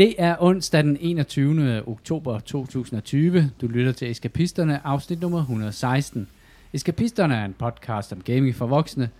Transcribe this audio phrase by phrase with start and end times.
[0.00, 1.82] Det er onsdag den 21.
[1.86, 3.50] oktober 2020.
[3.60, 6.28] Du lytter til Eskapisterne, afsnit nummer 116.
[6.72, 9.10] Eskapisterne er en podcast om gaming for voksne.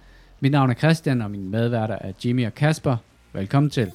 [0.41, 2.97] Mit navn er Christian, og mine medværter er Jimmy og Kasper.
[3.33, 3.93] Velkommen til.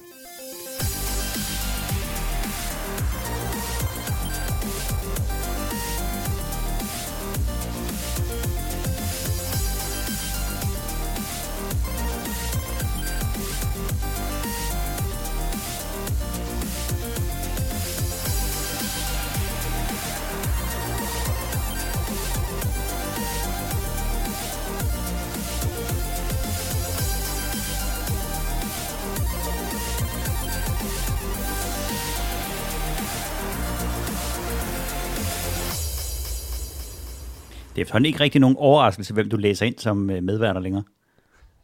[37.86, 40.82] Efterhånden ikke rigtig nogen overraskelse, hvem du læser ind som øh, medværter længere.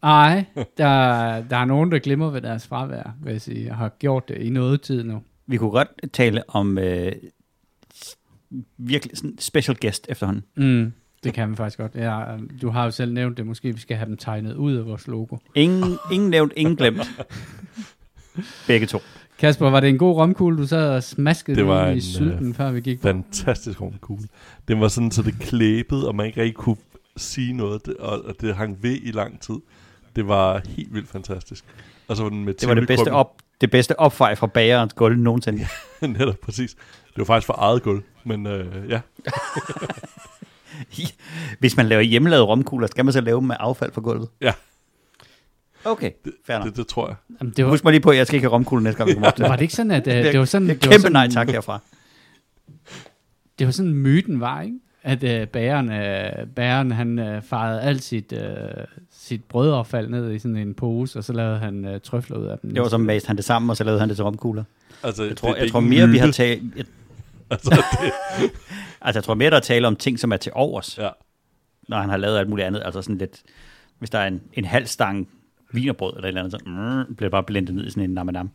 [0.02, 3.66] Ej, der, der er nogen, der glemmer ved deres fravær, sige.
[3.66, 5.22] Jeg har gjort det i noget tid nu.
[5.46, 7.12] Vi kunne godt tale om øh,
[8.78, 10.44] virkelig sådan special guest efterhånden.
[10.56, 10.92] Mm,
[11.24, 11.94] det kan man faktisk godt.
[11.94, 12.24] Ja,
[12.62, 13.46] du har jo selv nævnt det.
[13.46, 15.36] Måske vi skal have dem tegnet ud af vores logo.
[15.54, 17.00] Ingen, ingen nævnt, ingen glemt.
[18.66, 18.98] Begge to.
[19.42, 22.48] Kasper, var det en god romkugle, du sad og smaskede Det var i en, sylten,
[22.48, 23.08] øh, før vi gik på?
[23.08, 24.28] Fantastisk rumkugle.
[24.68, 26.76] Den var sådan, så det klæbede, og man ikke rigtig kunne
[27.16, 29.54] sige noget, det- og, og det hang ved i lang tid.
[30.16, 31.64] Det var helt vildt fantastisk.
[32.08, 34.92] Og så var den med Det var det bedste, op, det bedste opfej fra bagerens
[34.94, 35.66] gulv nogensinde.
[36.02, 36.74] Netop, præcis.
[37.04, 39.00] Det var faktisk for eget gulv, men øh, ja.
[41.60, 44.28] Hvis man laver hjemmelavede romkugler, skal man så lave dem med affald fra gulvet?
[44.40, 44.52] Ja.
[45.84, 46.10] Okay,
[46.46, 46.66] fair nok.
[46.68, 47.16] Det, det tror jeg.
[47.40, 49.08] Jamen, det var, Husk mig lige på, at jeg skal ikke have romkugler næste gang,
[49.08, 50.68] vi kommer op til var det ikke sådan, at øh, det var sådan...
[50.68, 51.80] det det var kæmpe sådan, nej tak herfra.
[53.58, 54.78] Det var sådan, myten var, ikke?
[55.02, 58.40] At øh, bæren, øh, bæren, han øh, farede alt sit, øh,
[59.10, 62.58] sit brødaffald ned i sådan en pose, og så lavede han øh, trøfler ud af
[62.58, 62.70] dem.
[62.74, 64.64] Det var så mast han det sammen, og så lavede han det til romkugler.
[65.02, 66.36] Altså, Jeg tror, det, det jeg tror mere, vi har myte.
[66.36, 66.62] talt...
[66.76, 66.84] Jeg,
[67.50, 68.50] Altså, det,
[69.02, 70.98] altså, jeg tror mere, der er tale om ting, som er til overs.
[70.98, 71.08] ja.
[71.88, 72.82] når han har lavet alt muligt andet.
[72.84, 73.42] Altså sådan lidt,
[73.98, 75.28] hvis der er en, en halv stang
[75.72, 76.58] vinerbrød eller et eller andet, så
[77.06, 78.50] mm, bliver det bare blendet ned i sådan en namadam.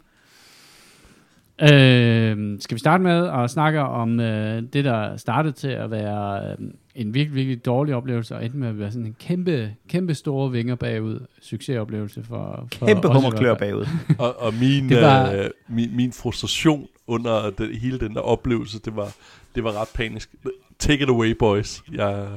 [1.62, 6.52] Øh, skal vi starte med at snakke om øh, det, der startede til at være
[6.52, 6.58] øh,
[6.96, 10.52] en virkelig, virkelig dårlig oplevelse, og endte med at være sådan en kæmpe, kæmpe store
[10.52, 13.86] vinger bagud succesoplevelse for, for Kæmpe hummerklør bagud.
[14.20, 18.80] Og, og min, Det var- øh, min, min frustration under den, hele den der oplevelse,
[18.80, 19.16] det var,
[19.56, 20.36] det var ret panisk.
[20.80, 21.84] Take it away, boys.
[21.94, 22.28] Jeg,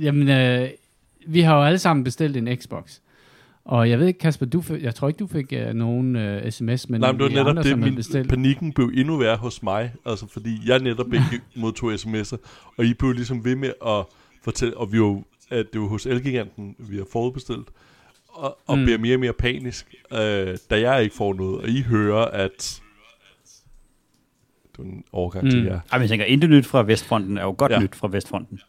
[0.00, 0.68] Jamen, øh,
[1.26, 2.98] vi har jo alle sammen bestilt en Xbox.
[3.64, 6.50] Og jeg ved ikke, Kasper, du fik, jeg tror ikke, du fik øh, nogen øh,
[6.50, 8.28] sms, men Nej, men det var netop andre, det, min bestilt.
[8.28, 12.36] panikken blev endnu værre hos mig, altså fordi jeg netop ikke modtog sms'er,
[12.78, 14.04] og I blev ligesom ved med at
[14.44, 17.68] fortælle, og vi jo, at det var hos Elgiganten, vi har forudbestilt,
[18.28, 18.84] og, og Mm.
[18.84, 20.18] bliver mere og mere panisk, øh,
[20.70, 22.80] da jeg ikke får noget, og I hører, at
[24.72, 25.50] det var en overgang mm.
[25.50, 25.80] til jer.
[25.92, 27.76] Ej, men jeg tænker, intet nyt fra Vestfronten er jo godt ja.
[27.76, 27.82] Ja.
[27.82, 28.60] nyt fra Vestfronten.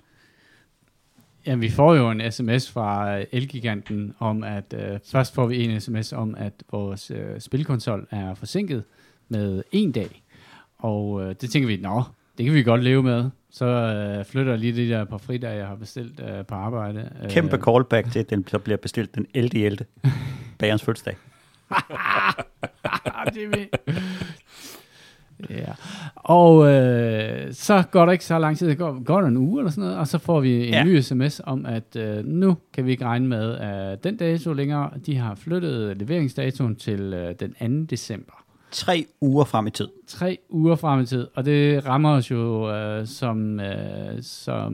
[1.48, 5.64] Ja, vi får jo en sms fra øh, Elgiganten om, at øh, først får vi
[5.64, 8.84] en sms om, at vores øh, spilkonsol er forsinket
[9.30, 10.24] med en dag.
[10.78, 12.04] Og øh, det tænker vi, nå,
[12.38, 13.30] det kan vi godt leve med.
[13.50, 17.12] Så øh, flytter jeg lige de der par fridage, jeg har bestilt øh, på arbejde.
[17.24, 19.66] Øh, Kæmpe callback til, at den så bliver bestilt den 11.
[19.66, 19.86] 11.
[20.60, 21.16] Bagerens fødselsdag.
[23.34, 23.70] Det.
[25.50, 25.74] Ja.
[26.16, 29.60] Og øh, så går der ikke så lang tid, det går, går der en uge
[29.62, 30.84] eller sådan noget, og så får vi en Ja.
[30.84, 34.90] ny sms om, at øh, nu kan vi ikke regne med, at den dato længere,
[35.06, 37.86] de har flyttet leveringsdatoen til øh, den 2.
[37.90, 38.34] december.
[38.72, 39.88] Tre uger frem i tid.
[40.08, 44.74] Tre uger frem i tid, og det rammer os jo øh, som, øh, som,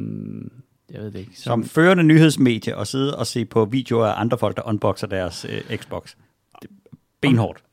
[0.94, 4.38] jeg ved det ikke, Som førende nyhedsmedie og sidde og se på videoer af andre
[4.38, 6.16] folk, der unboxer deres øh, Xbox.
[7.22, 7.64] Benhårdt.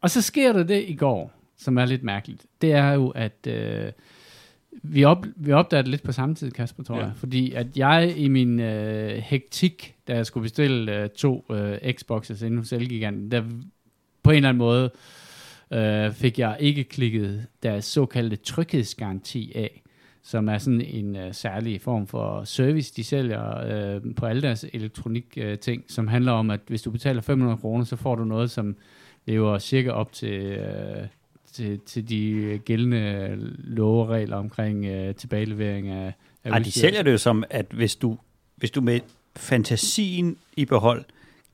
[0.00, 2.46] Og så sker der det i går, som er lidt mærkeligt.
[2.60, 3.92] Det er jo, at øh,
[4.82, 7.04] vi, op, vi opdagede det lidt på samme tid, Kasper, tror Ja.
[7.04, 7.12] jeg.
[7.16, 12.42] Fordi at jeg i min øh, hektik, da jeg skulle bestille øh, to øh, Xboxes
[12.42, 13.42] inden hos Elgiganten, der
[14.22, 14.90] på en eller anden måde
[15.72, 19.82] øh, fik jeg ikke klikket deres såkaldte tryghedsgaranti af,
[20.22, 23.58] som er sådan en øh, særlig form for service, de sælger
[23.94, 27.56] øh, på alle deres elektronik øh, ting, som handler om, at hvis du betaler 500
[27.56, 28.76] kroner, så får du noget, som
[29.26, 31.06] lever cirka op til, øh,
[31.52, 36.12] til, til de gældende love og regler omkring øh, tilbagelevering af,
[36.44, 38.18] af Ej, de sælger det jo som, at hvis du,
[38.56, 39.00] hvis du med
[39.36, 41.04] fantasien i behold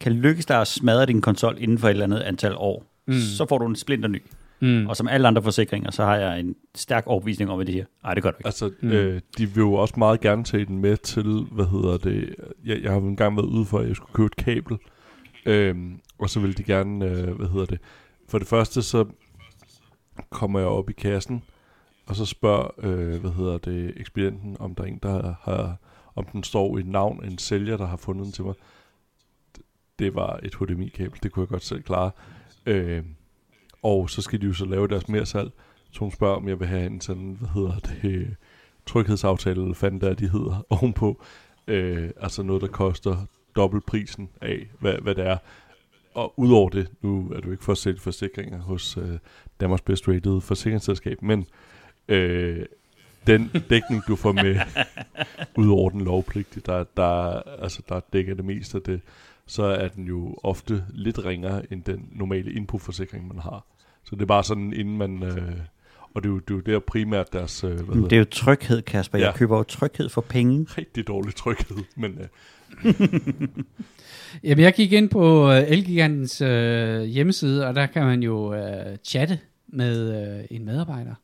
[0.00, 3.14] kan lykkes dig at smadre din konsol inden for et eller andet antal år, mm.
[3.14, 4.22] Så får du en splinter ny.
[4.60, 4.86] Mm.
[4.86, 7.84] Og som alle andre forsikringer, så har jeg en stærk overbevisning om, at det her.
[8.02, 8.46] Nej, det gør du ikke.
[8.46, 8.90] Altså, Mm.
[8.90, 12.34] øh, de vil jo også meget gerne tage den med til, hvad hedder det,
[12.64, 14.76] jeg, jeg har jo engang været ude for, at jeg skulle købe et kabel,
[15.46, 17.78] øhm, og så vil de gerne, øh, hvad hedder det,
[18.28, 19.04] for det første så
[20.30, 21.42] kommer jeg op i kassen,
[22.06, 25.76] og så spørger, øh, hvad hedder det, ekspedienten, om der er en, der har,
[26.14, 28.54] om den står i et navn, en sælger, der har fundet den til mig.
[29.98, 32.10] Det var et HDMI-kabel, det kunne jeg godt selv klare.
[32.66, 33.04] Øh,
[33.82, 35.50] og så skal de jo så lave deres mere salg.
[35.90, 38.36] Så hun spørger, om jeg vil have en sådan, hvad hedder det,
[38.86, 41.22] tryghedsaftale, eller fanden der de hedder, ovenpå.
[41.66, 43.16] Øh, altså noget, der koster
[43.56, 45.38] dobbelt prisen af, hvad, hvad det er.
[46.18, 49.18] Og udover det, nu er du ikke for at sælge forsikringer hos øh,
[49.60, 51.46] Danmarks Best Rated forsikringsselskab, men
[52.08, 52.64] øh,
[53.26, 54.56] den dækning, du får med,
[55.62, 59.00] udover den lovpligtige, der, der, altså, der dækker det meste af det,
[59.46, 63.66] så er den jo ofte lidt ringere end den normale inputforsikring, man har.
[64.04, 65.22] Så det er bare sådan, inden man...
[65.22, 65.52] Øh,
[66.14, 67.64] og det er jo, det er jo der primært deres...
[67.64, 69.18] Øh, hvad det er jo tryghed, Kasper.
[69.18, 69.36] Jeg Ja.
[69.36, 70.66] køber jo tryghed for penge.
[70.78, 72.28] rigtig dårlig tryghed, men øh,
[74.44, 78.96] Jamen, jeg gik ind på øh, Elgigantens øh, hjemmeside, og der kan man jo øh,
[79.04, 79.38] chatte
[79.68, 81.14] med øh, en medarbejder.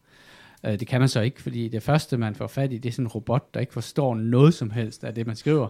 [0.67, 2.93] Øh, det kan man så ikke, fordi det første, man får fat i, det er
[2.93, 5.69] sådan en robot, der ikke forstår noget som helst af det, man skriver.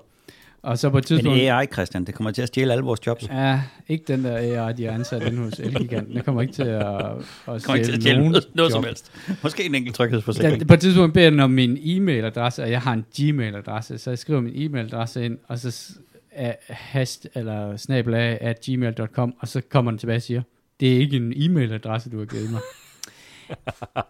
[0.64, 1.40] Og så på et Men tidspunkt...
[1.40, 3.28] AI, Christian, det kommer til at stjæle alle vores jobs.
[3.28, 6.16] Ja, ikke den der AI, de er ansat inde hos Elgiganten.
[6.16, 8.72] Det kommer ikke til at, at kommer ikke til at stjæle stjæle nogen noget, noget
[8.72, 9.12] som helst.
[9.42, 10.60] Måske en enkelt tryghedsforsikring.
[10.60, 14.10] Den, på et tidspunkt beder den om min e-mailadresse, og jeg har en gmail-adresse, så
[14.10, 15.92] jeg skriver min e-mailadresse ind, og så
[16.34, 20.42] er hast eller snabelag at gmail.com, og så kommer den tilbage og siger,
[20.80, 22.60] det er ikke en e-mailadresse, du har givet mig.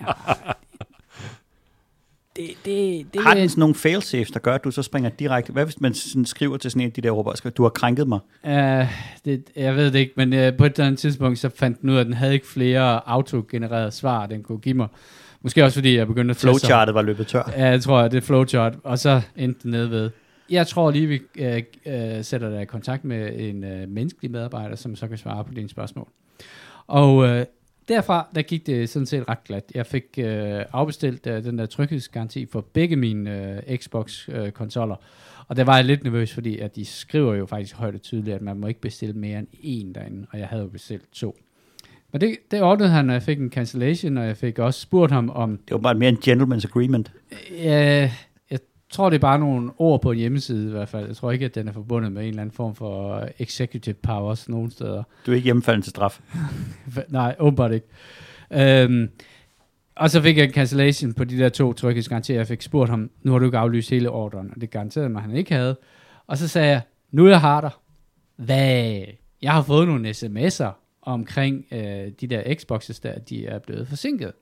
[0.00, 0.12] ja.
[2.36, 5.52] Det, det, det, Har den sådan nogle failsafes, der gør, at du så springer direkte?
[5.52, 8.08] Hvad hvis man sådan skriver til sådan en af de der robotter, du har krænket
[8.08, 8.18] mig?
[8.44, 8.50] Uh,
[9.24, 11.90] det, jeg ved det ikke, men uh, på et eller andet tidspunkt, så fandt den
[11.90, 14.88] ud af, at den havde ikke flere autogenererede svar, den kunne give mig.
[15.42, 17.50] Måske også fordi jeg begyndte at Flowchartet var løbet tør.
[17.56, 20.10] Ja, jeg tror, at det er flowchart, og så endte den nede ved.
[20.50, 24.76] Jeg tror lige, vi øh, øh, sætter dig i kontakt med en øh, menneskelig medarbejder,
[24.76, 26.08] som så kan svare på dine spørgsmål.
[26.86, 27.46] Og øh,
[27.88, 29.64] derfra, der gik det sådan set ret glat.
[29.74, 34.96] Jeg fik øh, afbestilt øh, den der tryghedsgaranti for begge mine øh, Xbox-konsoller.
[35.48, 38.34] og der var jeg lidt nervøs, fordi at de skriver jo faktisk højt og tydeligt,
[38.36, 41.36] at man må ikke bestille mere end én derinde, og jeg havde jo bestilt to.
[42.12, 45.12] Men det, det ordnede han, og jeg fik en cancellation, og jeg fik også spurgt
[45.12, 47.12] ham om, Det var bare mere en gentleman's agreement.
[47.50, 48.12] Ja, jeg
[48.94, 51.06] tror, det er bare nogle ord på en hjemmeside i hvert fald.
[51.06, 54.48] Jeg tror ikke, at den er forbundet med en eller anden form for executive powers
[54.48, 55.02] nogen steder.
[55.26, 56.20] Du er ikke hjemmefalden til straf.
[57.08, 57.86] Nej, åbenbart ikke.
[58.52, 59.08] Øhm,
[59.94, 62.36] og så fik jeg en cancellation på de der to tryghedsgarantier.
[62.36, 65.20] Jeg fik spurgt ham, nu har du ikke aflyst hele ordren, og det garanterede mig,
[65.20, 65.76] at han ikke havde.
[66.26, 66.80] Og så sagde jeg,
[67.10, 67.70] nu jeg har dig.
[68.36, 69.00] Hvad?
[69.42, 70.70] Jeg har fået nogle sms'er
[71.02, 74.32] omkring øh, de der Xboxes der, de er blevet forsinket.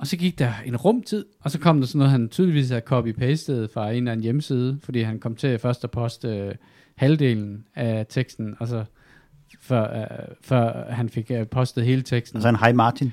[0.00, 2.82] Og så gik der en rumtid, og så kom der sådan noget, han tydeligvis havde
[2.86, 6.54] copy-pastet fra en eller anden hjemmeside, fordi han kom til først at poste øh,
[6.94, 8.84] halvdelen af teksten, og så
[9.60, 12.36] før, øh, før han fik øh, postet hele teksten.
[12.36, 13.06] Altså en hej Martin.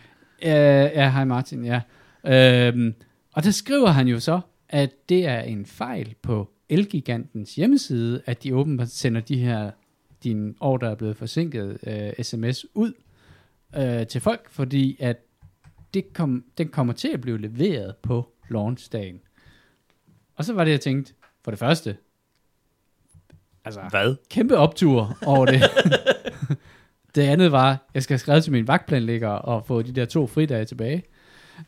[0.44, 1.82] Øh, ja, hej Martin, ja.
[2.28, 2.94] Øhm,
[3.34, 4.40] og der skriver han jo så,
[4.70, 9.72] at det er en fejl på Elgigantens hjemmeside, at de åbenbart sender de her,
[10.24, 12.94] din der er blevet forsinket, øh, sms ud
[13.78, 15.18] øh, til folk, fordi at
[15.94, 19.20] det kom, den kommer til at blive leveret på launchdagen.
[20.36, 21.14] Og så var det, jeg tænkte,
[21.44, 21.98] for det første,
[23.66, 24.16] altså, Hvad?
[24.30, 25.62] kæmpe optur over det.
[27.16, 30.28] det andet var, jeg skal have skrevet til min vagtplanlægger og få de der to
[30.28, 31.04] fridage tilbage.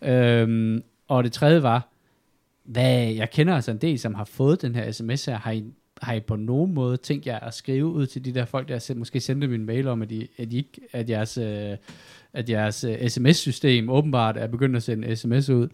[0.01, 1.89] Øhm, og det tredje var,
[2.63, 5.37] hvad, jeg kender altså en del, som har fået den her sms her.
[5.37, 8.45] Har I, har I på nogen måde tænkt jer at skrive ud til de der
[8.45, 11.37] folk, der selv, måske sendte min mail om, at, I, at, I ikke, at jeres,
[11.37, 11.77] øh,
[12.33, 15.67] at jeres øh, sms-system åbenbart er begyndt at sende sms ud.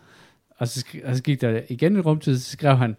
[0.57, 2.95] Og så, og så gik der igen en rumtid, så skrev han,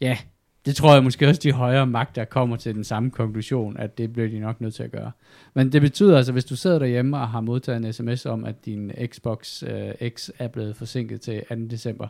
[0.00, 0.18] ja,
[0.66, 4.12] det tror jeg måske også, de højere magter kommer til den samme konklusion, at det
[4.12, 5.10] bliver de nok nødt til at gøre.
[5.54, 8.64] Men det betyder altså, hvis du sidder derhjemme og har modtaget en sms om, at
[8.64, 11.54] din Xbox øh, X er blevet forsinket til 2.
[11.54, 12.08] december,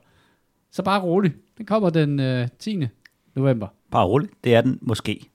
[0.71, 1.33] så bare rolig.
[1.59, 2.87] Den kommer den øh, 10
[3.35, 4.33] november, Bare roligt.
[4.45, 5.31] Det er den måske.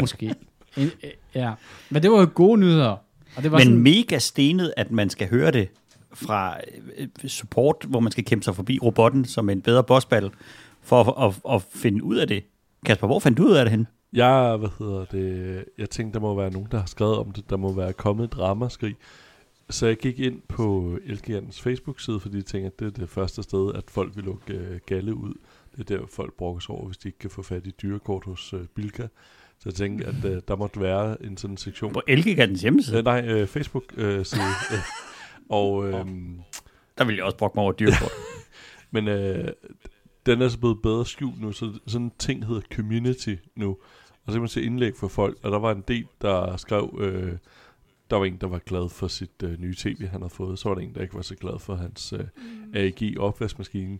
[0.00, 0.34] måske.
[0.76, 1.52] en, øh, ja.
[1.90, 2.96] Men det var jo gode nyheder.
[3.36, 5.68] Og det var Men sådan, mega stenet, at man skal høre det
[6.14, 6.56] fra
[6.98, 10.30] øh, support, hvor man skal kæmpe sig forbi robotten som en bedre bossbattle,
[10.82, 12.44] for at, at, at finde ud af det.
[12.86, 13.86] Kasper, hvor fandt du ud af det hen?
[14.12, 17.50] Jeg, hvad hedder det, jeg tænkte, der må være nogen, der har skrevet om det.
[17.50, 18.96] Der må være kommet et ramaskrig.
[19.70, 23.42] Så jeg gik ind på Elgigantes Facebook-side, fordi jeg tænkte, at det er det første
[23.42, 25.34] sted, at folk vil lukke øh, galle ud.
[25.76, 28.24] Det er der, folk brokker sig over, hvis de ikke kan få fat i dyrekort
[28.24, 29.06] hos øh, Bilka.
[29.58, 31.92] Så jeg tænkte, at øh, der måtte være en sådan sektion.
[31.92, 32.98] På Elgigantens hjemmeside?
[32.98, 34.42] Øh, nej, øh, Facebook-side.
[34.72, 34.78] Øh,
[35.58, 36.06] og øh,
[36.98, 38.12] Der ville jeg også brokke mig over dyrkort.
[38.94, 39.48] Men øh,
[40.26, 43.68] den er så blevet bedre skjult nu, så sådan en ting hedder community nu.
[44.24, 46.98] Og så kan man se indlæg for folk, og der var en del, der skrev,
[47.00, 47.32] øh,
[48.10, 50.58] der var en, der var glad for sit øh, nye tv, han havde fået.
[50.58, 52.24] Så var der en, der ikke var så glad for hans øh,
[52.74, 53.98] AEG opvaskemaskine.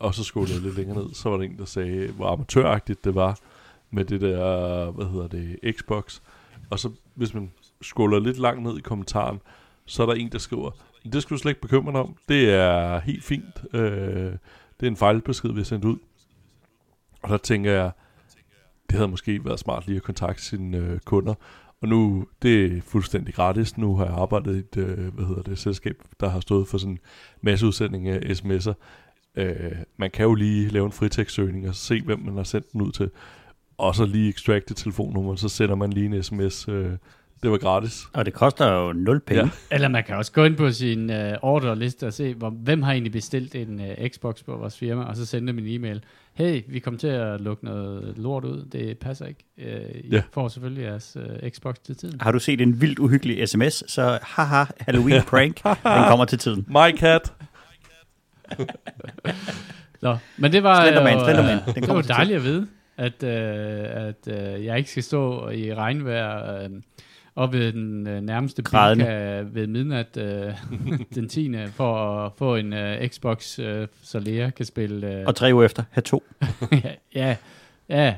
[0.00, 3.04] Og så skulle jeg lidt længere ned, så var der en, der sagde, hvor amatøragtigt
[3.04, 3.38] det var
[3.90, 6.20] med det der, hvad hedder det, Xbox.
[6.70, 7.50] Og så, hvis man
[7.82, 9.40] scroller lidt langt ned i kommentaren,
[9.84, 10.70] så er der en, der skriver,
[11.12, 12.16] det skal du slet ikke bekymre dig om.
[12.28, 13.64] Det er helt fint.
[13.74, 14.32] Øh,
[14.80, 15.96] det er en fejlbesked, vi har sendt ud.
[17.22, 17.90] Og der tænker jeg,
[18.90, 21.34] det havde måske været smart lige at kontakte sine øh, kunder.
[21.80, 23.78] Og nu, det er fuldstændig gratis.
[23.78, 26.78] Nu har jeg arbejdet i et, øh, hvad hedder det, selskab, der har stået for
[26.78, 26.98] sådan en
[27.40, 28.72] masse udsending af sms'er.
[29.38, 32.82] Øh, man kan jo lige lave en fritekstsøgning og se, hvem man har sendt den
[32.82, 33.10] ud til.
[33.78, 36.68] Og så lige extracte telefonnummeret, så sender man lige en sms.
[36.68, 36.90] Øh,
[37.42, 38.02] det var gratis.
[38.12, 39.42] Og det koster jo 0 penge.
[39.42, 39.48] Ja.
[39.74, 42.92] Eller man kan også gå ind på sin uh, orderliste og se, hvor, hvem har
[42.92, 46.02] egentlig bestilt en uh, Xbox på vores firma, og så sende dem en e-mail.
[46.34, 48.64] Hey, vi kommer til at lukke noget lort ud.
[48.72, 49.44] Det passer ikke.
[49.58, 49.64] Uh,
[50.04, 50.22] I Ja.
[50.32, 52.20] får selvfølgelig jeres uh, Xbox til tiden.
[52.20, 56.66] Har du set en vildt uhyggelig sms, så haha, Halloween prank, den kommer til tiden.
[56.68, 57.32] My cat.
[60.02, 63.22] Nå, men det var, Slenderman, jo, Slenderman, øh, den det var dejligt at vide, at,
[63.22, 66.70] øh, at øh, jeg ikke skal stå i regnvejr øh,
[67.36, 70.52] op ved den øh, nærmeste bilka ved midnat øh,
[71.14, 71.54] den 10.
[71.66, 75.14] for at få en øh, Xbox, øh, så Lea kan spille...
[75.20, 76.22] Øh, Og tre uger efter, have to.
[76.84, 77.36] ja, ja,
[77.88, 78.14] ja,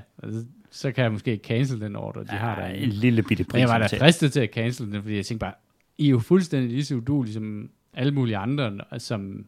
[0.71, 2.79] så kan jeg måske cancel den order, de har Ej, derinde.
[2.79, 3.53] en lille bitte pris.
[3.53, 5.55] Men jeg var da fristet til at cancel den, fordi jeg tænkte bare,
[5.99, 9.45] I er jo fuldstændig lige så uduelige som alle mulige andre, som,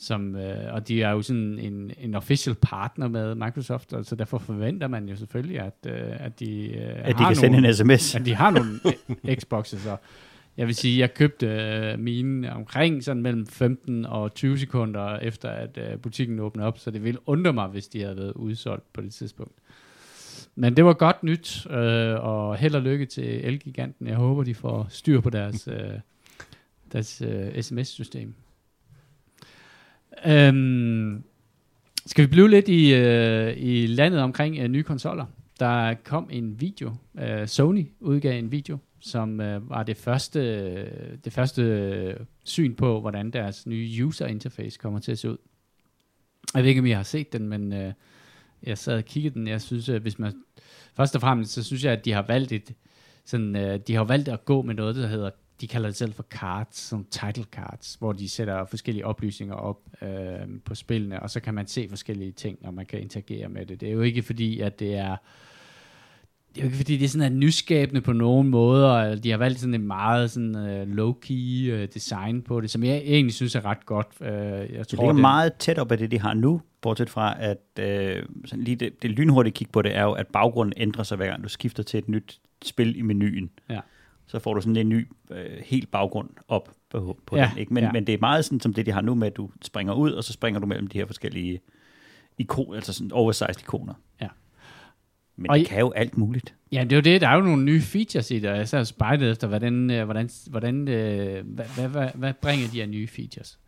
[0.00, 4.16] som, øh, og de er jo sådan en, en official partner med Microsoft, og så
[4.16, 7.60] derfor forventer man jo selvfølgelig, at, øh, at de, øh, At de har kan sende
[7.60, 8.14] nogle, en sms.
[8.14, 8.80] at de har nogle
[9.40, 9.96] Xboxes, så
[10.56, 15.48] jeg vil sige, jeg købte øh, mine omkring sådan mellem 15 og 20 sekunder efter,
[15.48, 18.92] at øh, butikken åbnede op, så det ville undre mig, hvis de havde været udsolgt
[18.92, 19.54] på det tidspunkt.
[20.54, 24.06] Men det var godt nyt, øh, og held og lykke til Elgiganten.
[24.06, 25.90] Jeg håber, de får styr på deres, øh,
[26.92, 28.34] deres øh, sms-system.
[30.26, 31.24] Øhm,
[32.06, 35.26] skal vi blive lidt i, øh, i landet omkring øh, nye konsoller?
[35.60, 36.94] Der kom en video.
[37.20, 40.40] Øh, Sony udgav en video, som øh, var det første,
[41.24, 45.36] det første øh, syn på, hvordan deres nye user interface kommer til at se ud.
[46.54, 47.92] Jeg ved ikke, om I har set den, men øh,
[48.62, 49.48] jeg sad og kiggede den.
[49.48, 50.32] Jeg synes, at hvis man...
[50.94, 52.74] Først og fremmest, så synes jeg, at de har valgt et...
[53.24, 55.30] Sådan, øh, de har valgt at gå med noget, der hedder...
[55.60, 59.80] De kalder det selv for cards, som title cards, hvor de sætter forskellige oplysninger op
[60.02, 60.08] øh,
[60.64, 63.80] på spillene, og så kan man se forskellige ting, og man kan interagere med det.
[63.80, 65.16] Det er jo ikke fordi, at det er...
[66.54, 69.14] Det er jo ikke fordi, det er sådan er nyskabende på nogen måder.
[69.14, 72.96] De har valgt sådan en meget sådan, uh, low-key uh, design på det, som jeg
[72.96, 74.06] egentlig synes er ret godt.
[74.20, 77.10] Uh, jeg Det tror, ligger det- meget tæt op af det, de har nu, bortset
[77.10, 80.72] fra, at øh, sådan lige det, det lynhurtige kig på det er jo, at baggrunden
[80.76, 83.50] ændrer sig, hver gang du skifter til et nyt spil i menuen.
[83.70, 83.80] Ja.
[84.30, 87.58] Så får du sådan en ny, øh, helt baggrund op på, på Ja, den.
[87.58, 87.74] Ikke?
[87.74, 87.92] Men, ja.
[87.92, 90.12] men det er meget sådan, som det, de har nu med, at du springer ud,
[90.12, 91.60] og så springer du mellem de her forskellige
[92.38, 93.94] ikon, altså sådan oversized ikoner.
[94.20, 94.28] Ja.
[95.36, 96.54] Men Og det kan jo alt muligt.
[96.72, 97.20] Ja, det er jo det.
[97.20, 99.90] Der er jo nogle nye features i det, og jeg sad og spejlede efter, hvordan,
[99.90, 103.58] øh, hvordan, hvordan øh, hvad, hvad, hvad, hvad bringer de her nye features.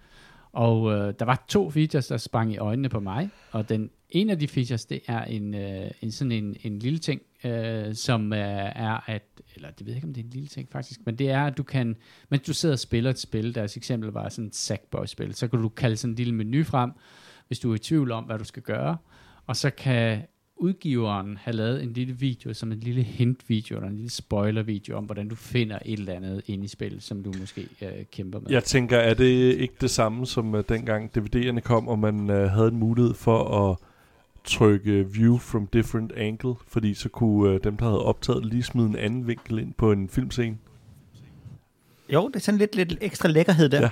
[0.52, 4.30] Og øh, der var to features, der sprang i øjnene på mig, og den en
[4.30, 8.32] af de features, det er en, øh, en sådan en, en lille ting, øh, som
[8.32, 9.22] øh, er at,
[9.54, 11.44] eller det ved jeg ikke, om det er en lille ting faktisk, men det er,
[11.44, 11.96] at du kan,
[12.28, 15.62] mens du sidder og spiller et spil, deres eksempel var sådan et Sackboy-spil, så kan
[15.62, 16.90] du kalde sådan en lille menu frem,
[17.46, 18.96] hvis du er i tvivl om, hvad du skal gøre,
[19.46, 20.22] og så kan
[20.56, 25.04] udgiveren have lavet en lille video, som en lille hint-video, eller en lille spoiler-video om,
[25.04, 28.50] hvordan du finder et eller andet inde i spillet, som du måske øh, kæmper med.
[28.50, 32.36] Jeg tænker, er det ikke det samme som uh, dengang DVD'erne kom, og man uh,
[32.36, 33.76] havde en mulighed for at
[34.44, 38.86] trykke view from different angle, fordi så kunne uh, dem, der havde optaget, lige smide
[38.86, 40.56] en anden vinkel ind på en filmscene.
[42.12, 43.80] Jo, det er sådan lidt, lidt ekstra lækkerhed der.
[43.80, 43.88] Ja.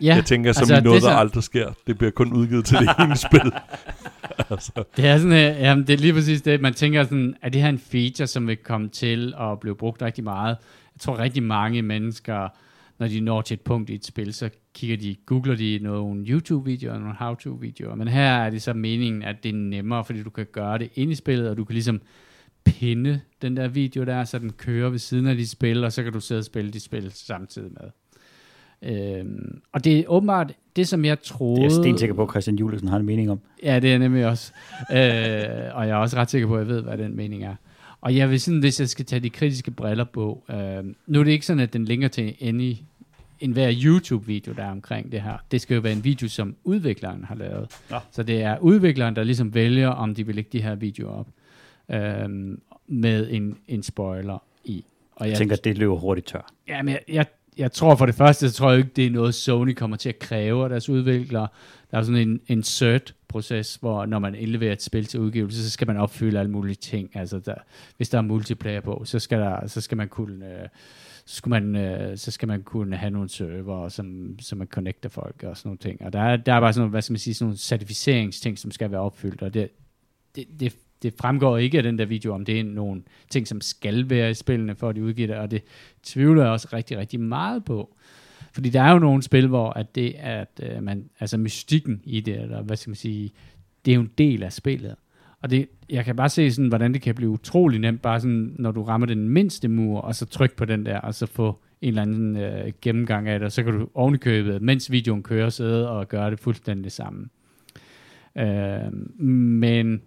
[0.00, 0.14] Ja.
[0.14, 1.72] Jeg tænker, som altså, i noget, det er der så- aldrig sker.
[1.86, 3.52] Det bliver kun udgivet til det ene spil.
[4.50, 7.48] altså, Det er sådan, øh, jamen, det er lige præcis det, man tænker sådan, er
[7.48, 10.56] det her en feature, som vil komme til at blive brugt rigtig meget?
[10.94, 12.48] Jeg tror rigtig mange mennesker,
[12.98, 16.24] når de når til et punkt i et spil, så kigger de, googler de nogle
[16.26, 20.30] YouTube-videoer, nogle how-to-videoer, men her er det så meningen, at det er nemmere, fordi du
[20.30, 22.00] kan gøre det ind i spillet, og du kan ligesom
[22.64, 26.02] pinde den der video der, så den kører ved siden af dit spil, og så
[26.02, 27.90] kan du sidde og spille dit spil samtidig med.
[28.82, 31.56] Øhm, og det er åbenbart det, som jeg troede...
[31.56, 33.40] Det er jeg stensikker på, at Christian Julesen har en mening om.
[33.62, 34.52] Ja, det er nemlig også.
[34.80, 37.54] øh, og jeg er også ret sikker på, at jeg ved, hvad den mening er.
[38.00, 41.24] Og jeg vil sådan, hvis jeg skal tage de kritiske briller på, øh, nu er
[41.24, 42.76] det ikke sådan, at den linker til any,
[43.40, 45.36] en hver YouTube-video, der er omkring det her.
[45.50, 47.66] Det skal jo være en video, som udvikleren har lavet.
[47.90, 47.96] Nå.
[48.10, 51.26] Så det er udvikleren, der ligesom vælger, om de vil lægge de her videoer op.
[51.90, 54.84] Øhm, med en, en spoiler i.
[55.16, 56.52] Og Jeg tænker, at det løber hurtigt tør.
[56.68, 57.26] Ja, men jeg, jeg,
[57.58, 60.08] jeg tror for det første, så tror jeg ikke, det er noget, Sony kommer til
[60.08, 61.48] at kræve af deres udviklere.
[61.90, 65.86] Der er sådan en insert-proces, hvor når man indleverer et spil til udgivelse, så skal
[65.86, 67.16] man opfylde alle mulige ting.
[67.16, 67.54] Altså, der,
[67.96, 70.46] hvis der er multiplayer på, så skal, der, så skal man kunne...
[70.46, 70.68] Øh,
[71.28, 75.08] så, skulle man, øh, så skal man kunne have nogle server, som, som man connecter
[75.08, 76.02] folk og sådan nogle ting.
[76.02, 78.58] Og der er, der er bare sådan nogle, hvad skal man sige, sådan nogle certificeringsting,
[78.58, 79.68] som skal være opfyldt, og det,
[80.36, 83.60] det, det, det fremgår ikke af den der video, om det er nogle ting, som
[83.60, 85.62] skal være i spillene, for at de udgiver det, og det
[86.02, 87.96] tvivler jeg også rigtig, rigtig meget på.
[88.56, 92.00] Fordi der er jo nogle spil, hvor at det er, at øh, man, altså mystikken
[92.04, 93.30] i det, eller hvad skal man sige,
[93.84, 94.94] det er jo en del af spillet.
[95.42, 98.54] Og det, jeg kan bare se sådan, hvordan det kan blive utrolig nemt, bare sådan,
[98.58, 101.58] når du rammer den mindste mur, og så tryk på den der, og så få
[101.80, 105.48] en eller anden øh, gennemgang af det, og så kan du ovenikøbet, mens videoen kører,
[105.48, 107.28] sidde og gøre det fuldstændig samme.
[108.38, 110.02] Øh, men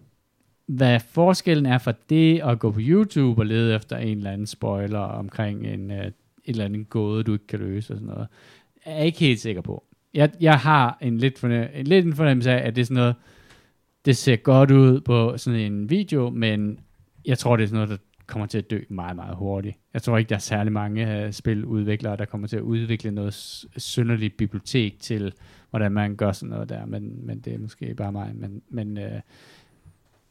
[0.66, 4.46] hvad forskellen er for det at gå på YouTube og lede efter en eller anden
[4.46, 6.10] spoiler omkring en, øh,
[6.44, 8.28] eller andet gåde, du ikke kan løse og sådan noget,
[8.84, 9.84] er ikke helt sikker på.
[10.14, 12.94] Jeg, jeg har en lidt, fornem- en lidt en fornemmelse af, at det er sådan
[12.94, 13.14] noget,
[14.04, 16.80] det ser godt ud på sådan en video, men
[17.26, 19.76] jeg tror, det er sådan noget, der kommer til at dø meget, meget hurtigt.
[19.94, 23.34] Jeg tror ikke, der er særlig mange uh, spiludviklere, der kommer til at udvikle noget
[23.76, 25.32] synderligt bibliotek til,
[25.70, 28.30] hvordan man gør sådan noget der, men, men det er måske bare mig.
[28.34, 29.20] Men, men uh,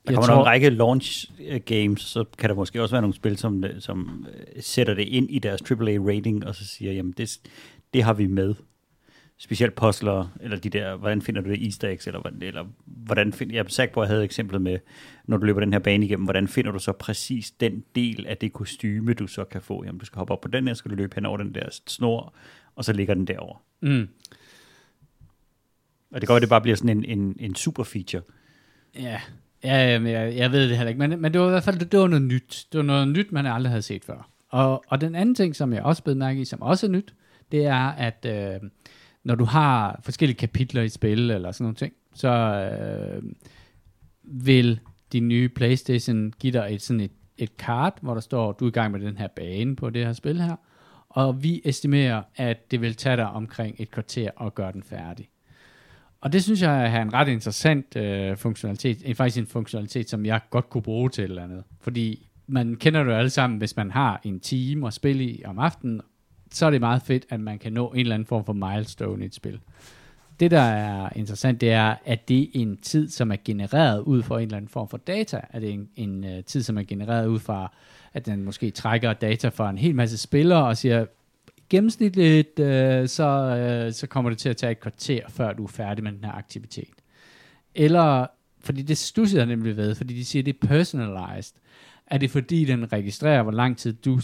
[0.08, 0.39] der kommer tror...
[0.41, 3.82] en række launch øh, games, så kan der måske også være nogle spil, som, øh,
[3.82, 7.39] som øh, sætter det ind i deres AAA-rating, og så siger, jamen det,
[7.94, 8.56] det har vi med.
[9.41, 13.34] Specielt puzzler, eller de der, hvordan finder du det easter eggs, eller, hvordan- eller hvordan
[13.34, 14.79] finder, jeg er at jeg havde et eksempel med,
[15.25, 18.38] når du løber den her bane igennem, hvordan finder du så præcis den del af
[18.38, 19.84] det kostyme, du så kan få?
[19.86, 21.70] Jamen, du skal hoppe op på den her, skal du løbe hen over den der
[21.88, 22.34] snor,
[22.75, 23.62] og så ligger den derover.
[23.82, 24.08] mm,
[26.12, 28.22] Og det kan godt, at det bare bliver sådan en, en, en super feature.
[28.96, 29.22] ja,
[29.63, 31.79] ja jamen, jeg, jeg ved det heller ikke, men, men det var i hvert fald
[31.79, 32.67] det var noget nyt.
[32.71, 34.29] Det var noget nyt, man aldrig havde set før.
[34.49, 37.13] Og, og den anden ting, som jeg også blev mærke i, som også er nyt,
[37.51, 38.69] det er, at øh,
[39.23, 43.24] når du har forskellige kapitler i spil, eller sådan nogle ting, så øh,
[44.24, 44.79] vil
[45.11, 48.69] din nye Playstation give dig et, sådan et, et kart, hvor der står, du er
[48.69, 50.55] i gang med den her bane på det her spil her,
[51.09, 55.29] og vi estimerer, at det vil tage dig omkring et kvarter at gøre den færdig.
[56.22, 60.25] Og det synes jeg er en ret interessant øh, funktionalitet, en, faktisk en funktionalitet, som
[60.25, 61.64] jeg godt kunne bruge til et eller andet.
[61.82, 65.46] Fordi man kender det jo alle sammen, hvis man har en time at spille i
[65.46, 66.01] om aftenen,
[66.51, 69.24] så er det meget fedt, at man kan nå en eller anden form for milestone
[69.24, 69.60] i et spil.
[70.40, 74.24] Det, der er interessant, det er, at det er en tid, som er genereret ud
[74.24, 75.42] fra en eller anden form for data.
[75.50, 77.72] Er det en, en uh, tid, som er genereret ud fra,
[78.14, 81.05] at den måske trækker data fra en hel masse spillere og siger,
[81.70, 85.68] gennemsnitligt, øh, så, øh, så kommer det til at tage et kvarter, før du er
[85.68, 86.94] færdig med den her aktivitet.
[87.75, 88.27] Eller,
[88.60, 91.55] fordi det stusser jeg nemlig ved, fordi de siger, det er personalized.
[92.08, 94.20] Er det fordi, den registrerer, hvor lang tid du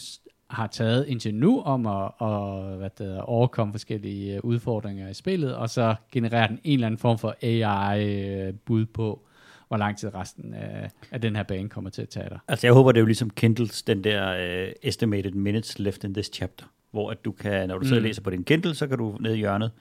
[0.50, 5.14] har taget indtil nu om at, at hvad det hedder, overkomme forskellige øh, udfordringer i
[5.14, 9.26] spillet, og så genererer den en eller anden form for AI-bud øh, på,
[9.68, 12.40] hvor lang tid resten af, af den her bane kommer til at tage dig.
[12.48, 14.34] Altså jeg håber, det er jo ligesom Kindles, den der
[14.66, 18.04] uh, estimated minutes left in this chapter, hvor at du kan, når du sidder Mm.
[18.04, 19.72] og læser på din Kindle, så kan du ned i hjørnet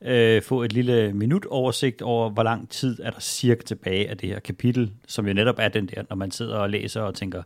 [0.00, 4.16] uh, få et lille minut oversigt over, hvor lang tid er der cirka tilbage af
[4.16, 7.14] det her kapitel, som jo netop er den der, når man sidder og læser og
[7.14, 7.42] tænker,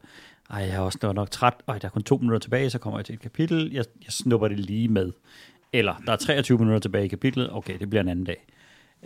[0.51, 2.79] ej, jeg er også nok, nok træt, ej, der er kun to minutter tilbage, så
[2.79, 5.13] kommer jeg til et kapitel, jeg, jeg snupper det lige med.
[5.73, 8.45] Eller, der er 23 minutter tilbage i kapitlet, okay, det bliver en anden dag.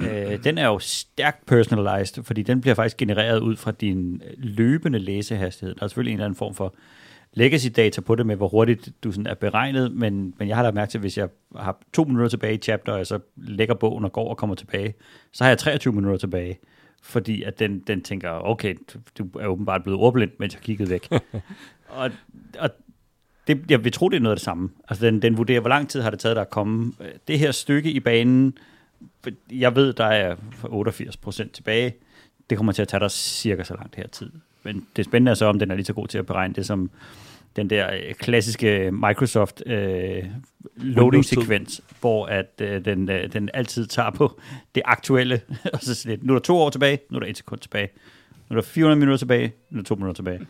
[0.01, 4.31] Øh, den er jo stærkt personalized, fordi den bliver faktisk genereret ud fra din øh,
[4.37, 5.75] løbende læsehastighed.
[5.75, 6.75] Der er selvfølgelig en eller anden form for
[7.33, 10.63] legacy data på det med, hvor hurtigt du sådan er beregnet, men, men jeg har
[10.63, 13.19] da mærke til, at hvis jeg har to minutter tilbage i chapter, og jeg så
[13.37, 14.95] lægger bogen og går og kommer tilbage,
[15.33, 16.59] så har jeg 23 minutter tilbage,
[17.03, 18.75] fordi at den, den tænker, okay,
[19.19, 21.09] du, er åbenbart blevet ordblind, mens jeg kiggede væk.
[21.89, 22.11] og,
[22.59, 22.71] og
[23.47, 24.71] det, jeg vil tro, det er noget af det samme.
[24.89, 26.93] Altså, den, den vurderer, hvor lang tid har det taget dig at komme.
[27.01, 28.59] øh, Det her stykke i banen,
[29.53, 31.95] jeg ved, der er 88 procent tilbage.
[32.51, 34.31] Det kommer til at tage dig cirka så lang det her tid.
[34.63, 36.67] Men det spændende er så, om den er lige så god til at beregne det,
[36.67, 36.91] som
[37.57, 40.25] den der øh, klassiske Microsoft øh,
[40.77, 44.41] loading-sekvens, hvor at øh, den, øh, den altid tager på
[44.75, 45.41] det aktuelle.
[45.75, 47.61] og så sådan lidt, nu er der to år tilbage, nu er der et sekund
[47.61, 47.89] tilbage.
[48.49, 50.41] Nu er der 400 minutter tilbage, nu er der to minutter tilbage.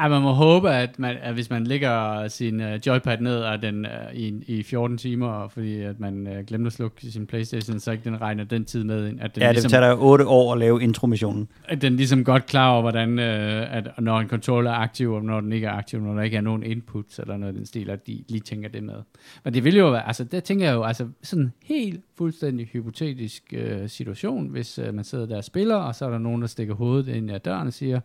[0.00, 3.62] Ja, man må håbe, at, man, at hvis man lægger sin uh, joypad ned og
[3.62, 7.80] den, uh, i, i 14 timer, fordi at man uh, glemte at slukke sin Playstation,
[7.80, 9.20] så ikke den regner den tid med ind.
[9.20, 11.48] At den, Ja, det ligesom, tager dig 8 år at lave intromissionen.
[11.64, 15.24] at den ligesom godt klar over, hvordan, uh, at når en controller er aktiv, og
[15.24, 17.90] når den ikke er aktiv, når der ikke er nogen inputs eller noget den stil,
[17.90, 19.02] at de lige tænker det med.
[19.44, 22.66] Men det vil jo være, altså der tænker jeg jo, altså sådan en helt fuldstændig
[22.66, 26.40] hypotetisk uh, situation, hvis uh, man sidder der og spiller, og så er der nogen,
[26.40, 28.00] der stikker hovedet ind ad døren og siger,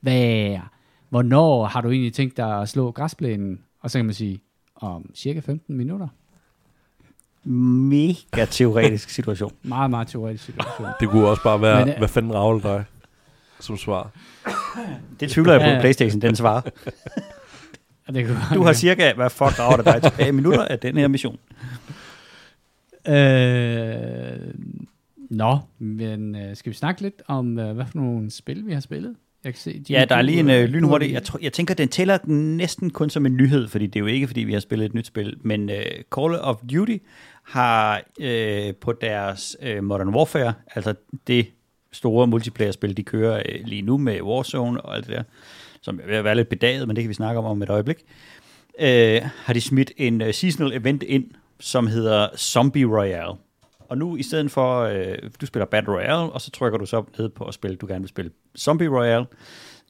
[0.00, 0.58] hvad
[1.10, 3.60] hvornår har du egentlig tænkt dig at slå græsplænen?
[3.80, 4.40] Og så kan man sige,
[4.76, 6.08] om cirka 15 minutter.
[7.44, 9.52] Mega teoretisk situation.
[9.62, 10.88] Meget, meget teoretisk situation.
[11.00, 12.84] Det kunne også bare være, Men, øh, hvad fanden ravler dig
[13.60, 14.10] som svar.
[15.20, 15.80] Det tvivler jeg på, Ja, at ja.
[15.80, 16.60] Playstation den svarer.
[18.14, 21.38] Det kan Du har cirka, hvad fuck rager dig tilbage minutter af den her mission.
[23.08, 24.54] Øh,
[25.30, 28.80] nå, men øh, skal vi snakke lidt om, øh, hvad for nogle spil vi har
[28.80, 29.16] spillet?
[29.44, 31.12] Jeg kan se, Jimmy, Ja, der er lige en øh, øh, lynhurtig.
[31.12, 34.26] Jeg, jeg tænker, den tæller næsten kun som en nyhed, fordi det er jo ikke,
[34.26, 35.36] fordi vi har spillet et nyt spil.
[35.40, 35.84] Men øh,
[36.16, 36.96] Call of Duty
[37.42, 40.94] har øh, på deres øh, Modern Warfare, altså
[41.26, 41.46] det
[41.92, 45.22] store multiplayer-spil, de kører øh, lige nu med Warzone og alt det der,
[45.82, 47.70] som er ved at være lidt bedaget, men det kan vi snakke om om et
[47.70, 47.96] øjeblik,
[48.80, 51.24] øh, har de smidt en øh, seasonal event ind,
[51.60, 53.36] som hedder Zombie Royale.
[53.90, 57.04] Og nu i stedet for, øh, du spiller Battle Royale, og så trykker du så
[57.18, 59.26] ned på at spille, du gerne vil spille Zombie Royale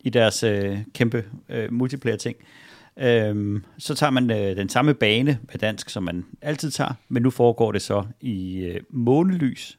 [0.01, 2.37] i deres øh, kæmpe øh, multiplayer-ting.
[2.97, 7.23] Øhm, så tager man øh, den samme bane med dansk, som man altid tager, men
[7.23, 9.79] nu foregår det så i øh, månelys,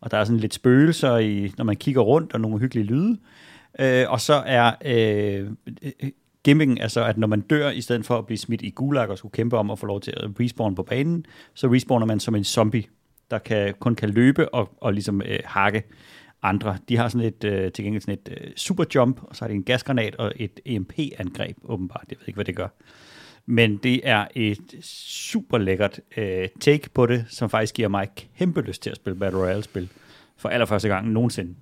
[0.00, 3.18] og der er sådan lidt spøgelser, i, når man kigger rundt, og nogle hyggelige lyde.
[3.78, 5.50] Øh, og så er øh,
[6.44, 9.18] gimmicken altså at når man dør, i stedet for at blive smidt i gulag og
[9.18, 12.34] skulle kæmpe om at få lov til at respawn på banen, så respawner man som
[12.34, 12.84] en zombie,
[13.32, 15.82] der kan, kun kan løbe og, og ligesom øh, hakke
[16.42, 16.78] andre.
[16.88, 19.48] De har sådan et, øh, til gengæld sådan et øh, super jump, og så har
[19.48, 22.04] de en gasgranat og et EMP-angreb, åbenbart.
[22.10, 22.68] Jeg ved ikke, hvad det gør.
[23.46, 28.60] Men det er et super lækkert øh, take på det, som faktisk giver mig kæmpe
[28.60, 29.88] lyst til at spille Battle Royale-spil
[30.36, 31.54] for allerførste gang nogensinde.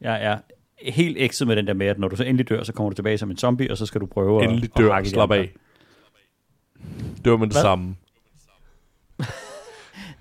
[0.00, 0.38] Jeg er
[0.82, 2.94] helt ekset med den der med, at når du så endelig dør, så kommer du
[2.94, 5.10] tilbage som en zombie, og så skal du prøve at, Endelig at dør, hakke de
[5.10, 5.52] slap af.
[7.24, 7.62] Var med det Hvad?
[7.62, 7.94] samme.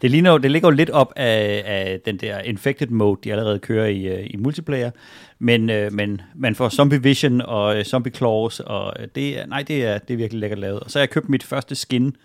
[0.03, 3.31] Det, ligner, jo- det ligger jo lidt op af, af den der infected mode, de
[3.31, 4.91] allerede kører i, øh, i multiplayer,
[5.39, 9.45] men, øh, men man får zombie vision og øh, zombie claws, og øh, det er,
[9.45, 10.79] nej, det er, det er virkelig lækkert lavet.
[10.79, 12.15] Og så har jeg købt mit første skin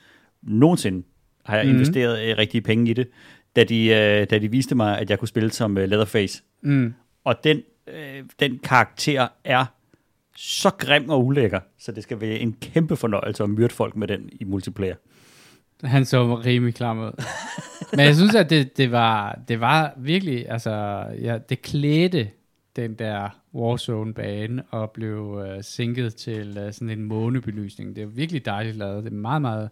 [0.43, 1.07] nogensinde,
[1.45, 1.71] har jeg mm.
[1.71, 3.09] investeret øh, rigtige penge i det,
[3.57, 6.43] da de, øh, da de viste mig, at jeg kunne spille som øh, Leatherface.
[6.63, 6.95] Mm.
[7.25, 9.65] Og den, øh, den karakter er
[10.37, 14.09] så grim og ulækker, så det skal være en kæmpe fornøjelse at myrde folk med
[14.09, 14.95] den i multiplayer.
[15.85, 17.25] Han så rimelig klam ud.
[17.91, 22.31] Men jeg synes, at det, det, var, det var virkelig, altså, ja, det klædte
[22.77, 27.97] den der Warzone-bane og blev øh, sænket til øh, sådan en månebelysning.
[27.97, 29.05] Det er virkelig dejligt lavet.
[29.05, 29.71] Det er meget, meget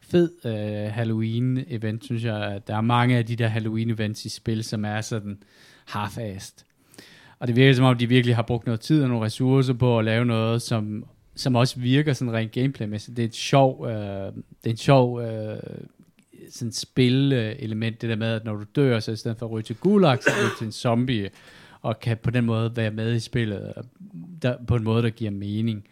[0.00, 2.60] fed øh, Halloween-event, synes jeg.
[2.66, 5.42] Der er mange af de der Halloween-events i spil, som er sådan
[5.86, 6.64] half-assed.
[7.38, 9.98] Og det virker som om, de virkelig har brugt noget tid og nogle ressourcer på
[9.98, 13.16] at lave noget, som, som også virker sådan rent gameplaymæssigt.
[13.16, 15.58] Det er et sjov, øh, det er en sjov øh,
[16.50, 19.62] sådan spil-element, det der med, at når du dør, så i stedet for at ryge
[19.62, 21.30] til gulag, så ryge til en zombie,
[21.80, 23.74] og kan på den måde være med i spillet,
[24.42, 25.84] der, på en måde, der giver mening.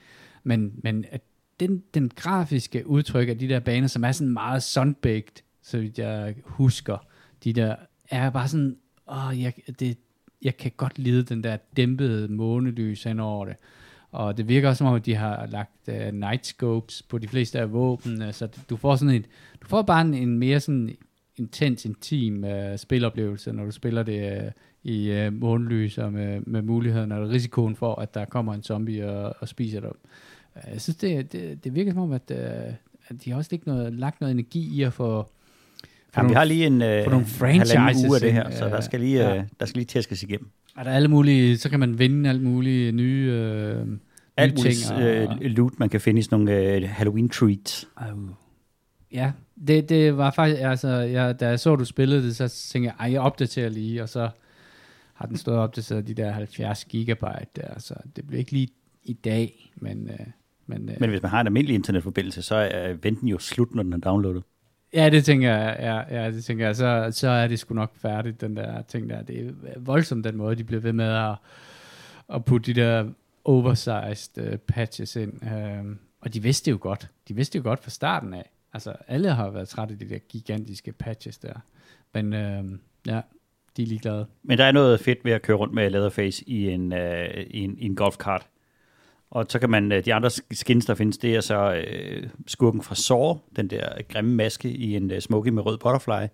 [0.44, 1.20] Men, men at
[1.60, 5.98] den, den grafiske udtryk af de der baner, som er sådan meget sunbaked, så vidt
[5.98, 7.06] jeg husker,
[7.44, 7.76] de der,
[8.10, 8.76] er bare sådan,
[9.08, 9.98] åh, jeg, det,
[10.42, 13.56] jeg kan godt lide den der dæmpede månelys hen over det.
[14.18, 17.28] Og det virker også som om, at de har lagt uh, night scopes på de
[17.28, 19.24] fleste af våben, så du får sådan en,
[19.62, 20.96] du får bare en, en mere sådan
[21.36, 24.52] intens, intim uh, spilоplevelse, når du spiller det uh,
[24.82, 29.10] i uh, månelys og med, med muligheden og risikoen for, at der kommer en zombie
[29.10, 29.90] og, og spiser dig.
[30.56, 32.74] Uh, jeg synes, det, det, det virker som om, at, uh,
[33.08, 35.30] at de har også ikke noget, lagt noget energi i at få
[36.16, 38.80] Ja, vi har lige en øh, for nogle franchises uge af det her, så der
[38.80, 39.36] skal lige, ja.
[39.36, 40.48] øh, der skal lige tæskes igennem.
[40.76, 43.98] er der alle mulige, så kan man vinde alle mulige nye, øh, nye
[44.38, 44.64] Alt ting.
[44.64, 47.88] muligt og- øh, loot, man kan finde i sådan nogle øh, Halloween treats.
[47.96, 48.16] Au.
[49.12, 49.32] Ja,
[49.66, 52.94] det, det var faktisk, altså, jeg, da jeg så, du spillede det, så tænkte jeg,
[53.06, 54.28] ej, jeg opdaterer lige, og så
[55.14, 58.68] har den stået opdateret de der 70 gigabyte der, så det bliver ikke lige
[59.04, 60.26] i dag, men, øh,
[60.66, 63.82] men, øh, Men hvis man har en almindelig internetforbindelse, så er venten jo slut, når
[63.82, 64.42] den er downloadet.
[64.94, 67.96] ja, det tænker jeg, ja, ja, det tænker jeg, så, så er det sgu nok
[67.96, 71.34] færdigt, den der ting der, det er voldsomt den måde, de bliver ved med at,
[72.34, 73.04] at putte de der
[73.44, 77.90] oversized uh, patches ind, uh, og de vidste jo godt, de vidste jo godt fra
[77.90, 81.54] starten af, altså alle har været trætte af de der gigantiske patches der,
[82.14, 82.64] men øh,
[83.06, 83.20] ja,
[83.76, 84.26] de er ligeglade.
[84.42, 87.60] Men der er noget fedt ved at køre rundt med Leatherface i en, øh, i
[87.60, 88.46] en, i en golfkart.
[89.30, 92.82] Og så kan man, øh, de andre skins, der findes, det er så øh, skurken
[92.82, 96.26] fra Saw, den der grimme maske i en øh, smoky med rød butterfly.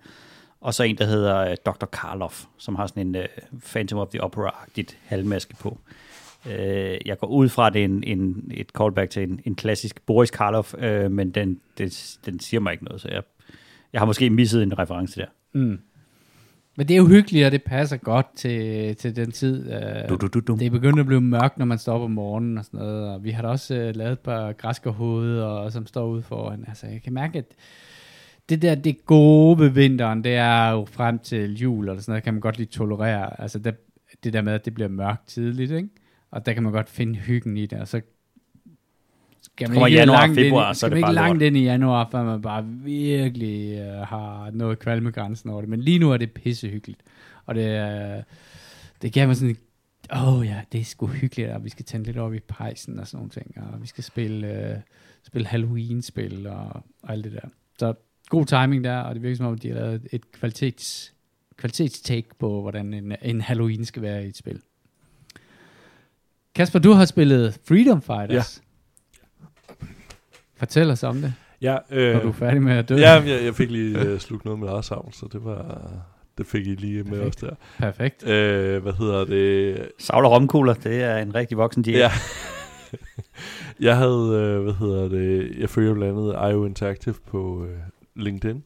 [0.61, 1.87] Og så en, der hedder øh, Dr.
[1.87, 3.29] Karloff, som har sådan en øh,
[3.73, 5.79] Phantom of the Opera-agtigt halvmaske på.
[6.51, 9.55] Øh, jeg går ud fra, at det er en, en, et callback til en, en
[9.55, 13.23] klassisk Boris Karloff, øh, men den, det, den siger mig ikke noget, så jeg,
[13.93, 15.27] jeg har måske misset en reference der.
[15.53, 15.79] Mm.
[16.77, 19.73] Men det er jo hyggeligt, og det passer godt til, til den tid.
[19.73, 20.57] Øh, Du, du, du, du.
[20.57, 23.09] Det er begyndt at blive mørkt, når man står op om morgenen og sådan noget.
[23.09, 26.65] Og vi har da også øh, lavet et par græskerhoveder, som står ude foran.
[26.69, 27.45] Altså, jeg kan mærke, at
[28.49, 32.25] det der, det gode ved vinteren, det er jo frem til jul og sådan noget,
[32.25, 33.41] kan man godt lige tolerere.
[33.41, 33.75] Altså, det,
[34.25, 35.89] det der med, at det bliver mørkt tidligt, ikke?
[36.35, 38.01] Og der kan man godt finde hyggen i det, og så
[39.43, 41.57] skal man Kommer ikke januar langt februar, ind, så er det ikke bare langt ind
[41.57, 45.71] i januar, før man bare virkelig øh, har noget kvalmegrænsen over det.
[45.71, 47.03] Men lige nu er det pissehyggeligt.
[47.47, 48.23] Og det, øh,
[49.03, 49.57] det giver mig sådan
[50.13, 52.99] åh oh ja, det er sgu hyggeligt, og vi skal tænde lidt op i pejsen
[52.99, 54.77] og sådan nogle ting, og vi skal spille, øh,
[55.23, 57.49] spille Halloween-spil og, og alt det der.
[57.79, 57.95] Så
[58.29, 61.15] god timing der, og det virker som om, de har lavet et kvalitets,
[61.57, 64.61] kvalitetstake på, hvordan en, en Halloween skal være i et spil.
[66.55, 68.63] Kasper, du har spillet Freedom Fighters.
[69.81, 69.87] Ja.
[70.57, 72.95] Fortæl os om det, Ja, øh, når du er færdig med at dø.
[72.97, 75.91] ja jeg, jeg fik lige uh, slugt noget med eget savn, så det var...
[76.39, 77.29] Det fik I lige med Perfekt.
[77.29, 77.55] os der.
[77.79, 78.29] Perfekt.
[78.29, 79.89] Øh, hvad hedder det?
[79.99, 81.99] Savler romkugler, det er en rigtig voksen diæt.
[81.99, 82.11] Ja.
[83.89, 87.79] jeg havde, øh, hvad hedder det, jeg følger blandt andet IO Interactive på øh,
[88.17, 88.63] LinkedIn,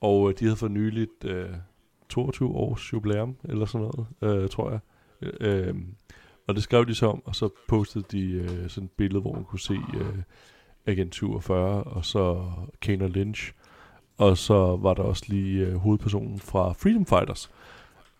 [0.00, 1.48] og øh, de havde for nyligt øh,
[2.08, 3.88] 22 års jubilæum, eller sådan
[4.22, 4.80] noget, øh, tror jeg.
[5.40, 5.74] Øh,
[6.48, 9.32] og det skrev de så om, og så postede de øh, sådan et billede, hvor
[9.32, 10.22] man kunne se øh,
[10.86, 13.52] Agent 47, og så Kane og Lynch,
[14.18, 17.50] og så var der også lige øh, hovedpersonen fra Freedom Fighters.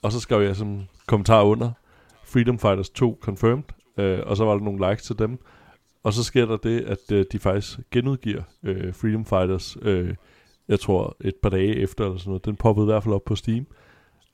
[0.03, 1.71] Og så skrev jeg som kommentar under,
[2.25, 3.63] Freedom Fighters 2 confirmed,
[3.97, 5.39] øh, og så var der nogle likes til dem.
[6.03, 10.15] Og så sker der det, at øh, de faktisk genudgiver øh, Freedom Fighters, øh,
[10.69, 12.45] jeg tror et par dage efter eller sådan noget.
[12.45, 13.67] Den poppede i hvert fald op på Steam.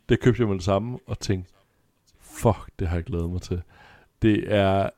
[0.08, 1.52] Det købte jeg med det samme og tænkte,
[2.20, 3.62] fuck, det har jeg glædet mig til.
[4.22, 4.90] Det er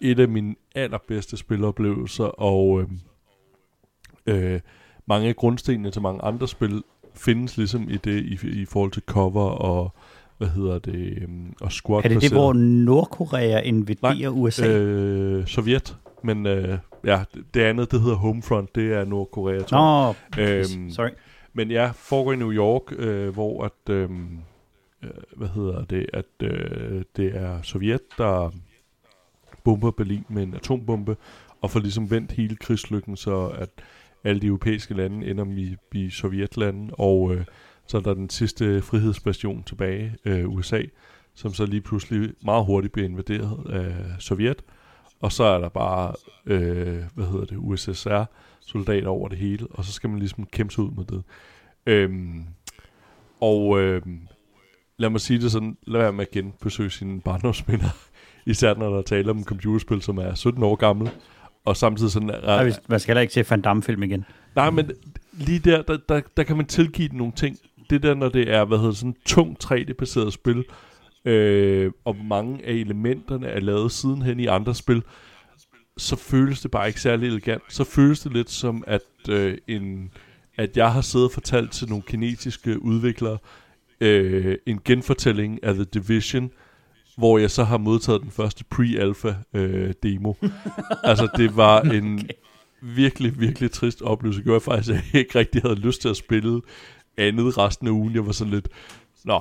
[0.00, 2.80] et af mine allerbedste spiloplevelser, og
[4.26, 4.60] øh, øh,
[5.06, 6.82] mange af grundstenene til mange andre spil
[7.14, 9.94] findes ligesom i det, i, i forhold til cover og
[10.38, 14.68] hvad hedder det, øhm, og squad Er det det, hvor Nordkorea invaderer Nej, USA?
[14.68, 20.06] Øh, Sovjet, men øh, ja, det, det andet, det hedder Homefront, det er Nordkorea, tror
[20.06, 20.14] jeg.
[20.36, 21.08] Nå, Øhm, sorry.
[21.52, 24.08] Men ja, foregår i New York, øh, hvor at, øh,
[25.02, 28.50] øh, hvad hedder det, at øh, det er Sovjet, der
[29.64, 31.16] bomber Berlin med en atombombe,
[31.60, 33.70] og får ligesom vendt hele krigslykken, så at
[34.24, 37.44] alle de europæiske lande ender i, i Sovjetlande, og øh,
[37.86, 40.82] så er der den sidste frihedsbastion tilbage, øh, USA,
[41.34, 44.64] som så lige pludselig meget hurtigt bliver invaderet af Sovjet,
[45.20, 46.14] og så er der bare,
[46.46, 48.24] øh, hvad hedder det, USSR,
[48.60, 51.22] soldater over det hele, og så skal man ligesom kæmpe sig ud med det.
[51.86, 52.44] Øhm,
[53.40, 54.28] og øhm,
[55.02, 57.88] lad mig sige det sådan, lad være med at genbesøge sine barndomsminder,
[58.46, 61.10] især når der taler om computerspil, som er 17 år gammel,
[61.64, 62.28] og samtidig sådan...
[62.44, 64.24] Nej, hvis- man skal heller ikke til Van Damme-film igen.
[64.56, 64.90] Nej, men
[65.32, 67.56] lige der, der, der, der kan man tilgive den nogle ting.
[67.90, 70.64] Det der, når det er, hvad hedder sådan et tungt 3D-baseret spil,
[71.24, 75.02] øh, og mange af elementerne er lavet sidenhen i andre spil,
[75.96, 77.62] så føles det bare ikke særlig elegant.
[77.68, 80.10] Så føles det lidt som, at, øh, en,
[80.56, 83.38] at jeg har siddet og fortalt til nogle kinesiske udviklere
[84.02, 86.50] øh, en genfortælling af The Division,
[87.16, 90.32] hvor jeg så har modtaget den første pre-alpha øh, demo.
[91.04, 92.28] altså, det var en okay.
[92.82, 94.38] virkelig, virkelig trist oplevelse.
[94.38, 96.60] Det gjorde jeg faktisk, at jeg ikke rigtig havde lyst til at spille
[97.16, 98.14] andet resten af ugen.
[98.14, 98.68] Jeg var sådan lidt,
[99.24, 99.40] nå,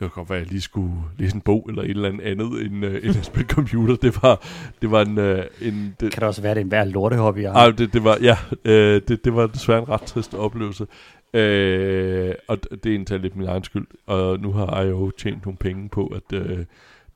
[0.00, 2.20] det kan godt være, at jeg lige skulle læse en bog eller et eller andet
[2.20, 3.96] andet end, øh, end at spille computer.
[3.96, 4.46] Det var,
[4.82, 5.18] det var en...
[5.18, 7.42] Øh, en det, Kan det også være, det er en værd lortehobby?
[7.42, 7.52] Ja.
[7.52, 10.86] ej, det, det var, ja, øh, det, det var desværre en ret trist oplevelse.
[11.34, 13.86] Øh, og det er endda lidt min egen skyld.
[14.06, 16.64] Og nu har jeg jo tjent nogle penge på, at øh,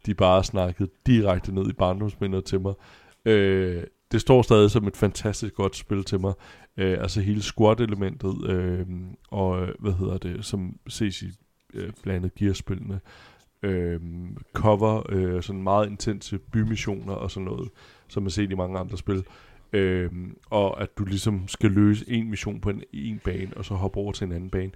[0.06, 2.74] de bare snakkede direkte ned i barndomsminder til mig.
[3.24, 6.32] Øh, det står stadig som et fantastisk godt spil til mig.
[6.76, 8.86] Øh, altså hele squad-elementet, øh,
[9.30, 11.26] og øh, hvad hedder det, som ses i
[11.74, 13.00] øh, blandt andet
[13.62, 14.00] Øh,
[14.52, 17.68] cover, øh, sådan meget intense bymissioner og sådan noget,
[18.08, 19.24] som man ser i mange andre spil.
[19.72, 20.10] Øh,
[20.50, 23.98] og at du ligesom skal løse en mission på en, en bane, og så hoppe
[23.98, 24.70] over til en anden bane.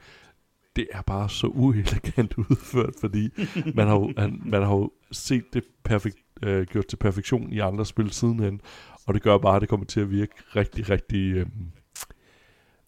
[0.77, 3.31] Det er bare så uelegant udført, fordi
[3.75, 7.59] man har, jo- han, man har jo set det perfekt, øh, gjort til perfektion i
[7.59, 8.61] andre spil sidenhen,
[9.07, 11.33] og det gør bare, at det kommer til at virke rigtig, rigtig...
[11.35, 11.47] Øh,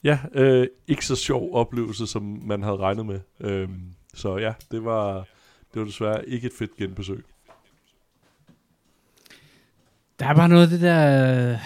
[0.05, 3.21] ja, øh, ikke så sjov oplevelse, som man havde regnet med.
[3.41, 3.69] Øh,
[4.15, 5.15] så ja, det var,
[5.75, 7.25] det var desværre ikke et fedt genbesøg.
[10.21, 11.59] Der er bare noget af det der øh,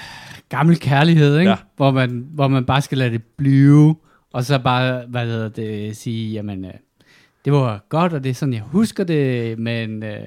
[0.57, 1.51] gammel kærlighed, ikke?
[1.51, 1.57] Ja.
[1.77, 3.97] Hvor, man, hvor man bare skal lade det blive,
[4.33, 6.73] og så bare, hvad hedder det, sige, jamen, øh,
[7.45, 10.21] det var godt, og det er sådan, jeg husker det, men øh,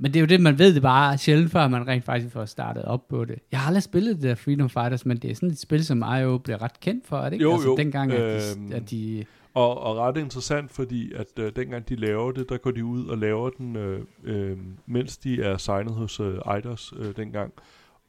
[0.00, 2.44] Men det er jo det, man ved det bare sjældent, før man rent faktisk får
[2.44, 3.38] startet op på det.
[3.52, 6.04] Jeg har aldrig spillet det der Freedom Fighters, men det er sådan et spil, som
[6.20, 7.42] IO blev ret kendt for, er det ikke?
[7.42, 7.76] Jo, altså, jo.
[7.76, 11.96] dengang, at de, Øhm, at de Og, og ret interessant, fordi at øh, dengang de
[11.96, 15.92] laver det, der går de ud og laver den, øh, øh, mens de er signet
[15.92, 17.52] hos øh, Eidos øh, dengang,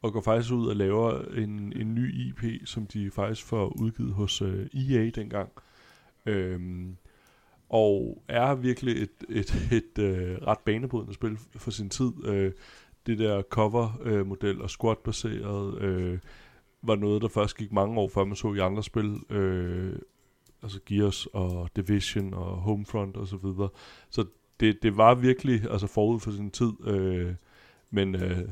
[0.02, 4.12] og går faktisk ud og laver en, en ny IP, som de faktisk får udgivet
[4.12, 5.50] hos øh, EA dengang.
[6.26, 6.96] Øhm,
[7.68, 12.12] og er virkelig et, et, et øh, ret banebrydende spil for sin tid.
[12.24, 12.52] Øh,
[13.06, 16.18] det der cover-model og squad-baseret øh,
[16.82, 19.20] var noget, der først gik mange år før man så i andre spil.
[19.30, 19.98] Øh,
[20.62, 23.68] altså Gears og Division og Homefront og så videre.
[24.10, 24.24] Så
[24.60, 27.34] det, det var virkelig altså forud for sin tid, øh,
[27.90, 28.48] men øh,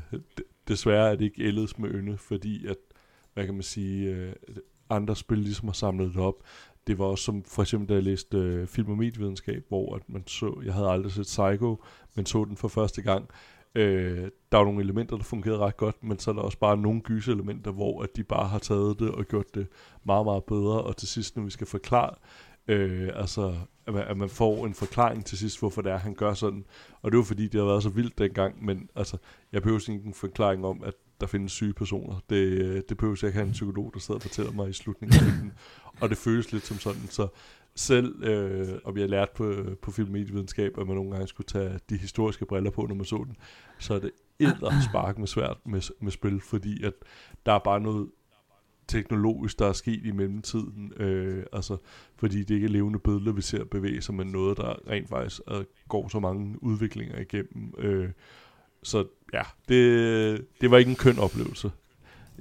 [0.69, 2.77] desværre er det ikke ældes med ynde, fordi at,
[3.33, 4.33] hvad kan man sige, øh,
[4.89, 6.43] andre spil ligesom har samlet det op.
[6.87, 10.09] Det var også som, for eksempel da jeg læste øh, film- og medievidenskab, hvor at
[10.09, 11.83] man så, jeg havde aldrig set Psycho,
[12.15, 13.29] men så den for første gang.
[13.75, 16.77] Øh, der var nogle elementer, der fungerede ret godt, men så er der også bare
[16.77, 19.67] nogle gyselementer, hvor at de bare har taget det og gjort det
[20.03, 22.15] meget, meget bedre, og til sidst, når vi skal forklare,
[22.67, 23.55] øh, altså,
[23.89, 26.65] at man, at man får en forklaring til sidst, hvorfor det er, han gør sådan,
[27.01, 29.17] og det var fordi, det har været så vildt dengang, men altså,
[29.51, 32.19] jeg behøver ikke en forklaring om, at der findes syge personer.
[32.29, 34.73] Det, øh, det behøver jeg ikke have en psykolog, der sidder og fortæller mig i
[34.73, 35.53] slutningen af filmen.
[36.01, 37.27] Og det føles lidt som sådan, så
[37.75, 41.27] selv, øh, og vi har lært på, øh, på film- medievidenskab, at man nogle gange
[41.27, 43.35] skulle tage de historiske briller på, når man så den,
[43.79, 46.93] så er det æder spark med svært med, med spil, fordi at
[47.45, 48.09] der er bare noget
[48.89, 51.77] teknologisk, der er sket i mellemtiden, øh, altså,
[52.15, 55.41] fordi det ikke er levende billeder, vi ser bevæge sig, men noget, der rent faktisk
[55.47, 57.73] er, går så mange udviklinger igennem.
[57.77, 58.09] Øh,
[58.83, 61.71] så ja, det, det var ikke en køn oplevelse.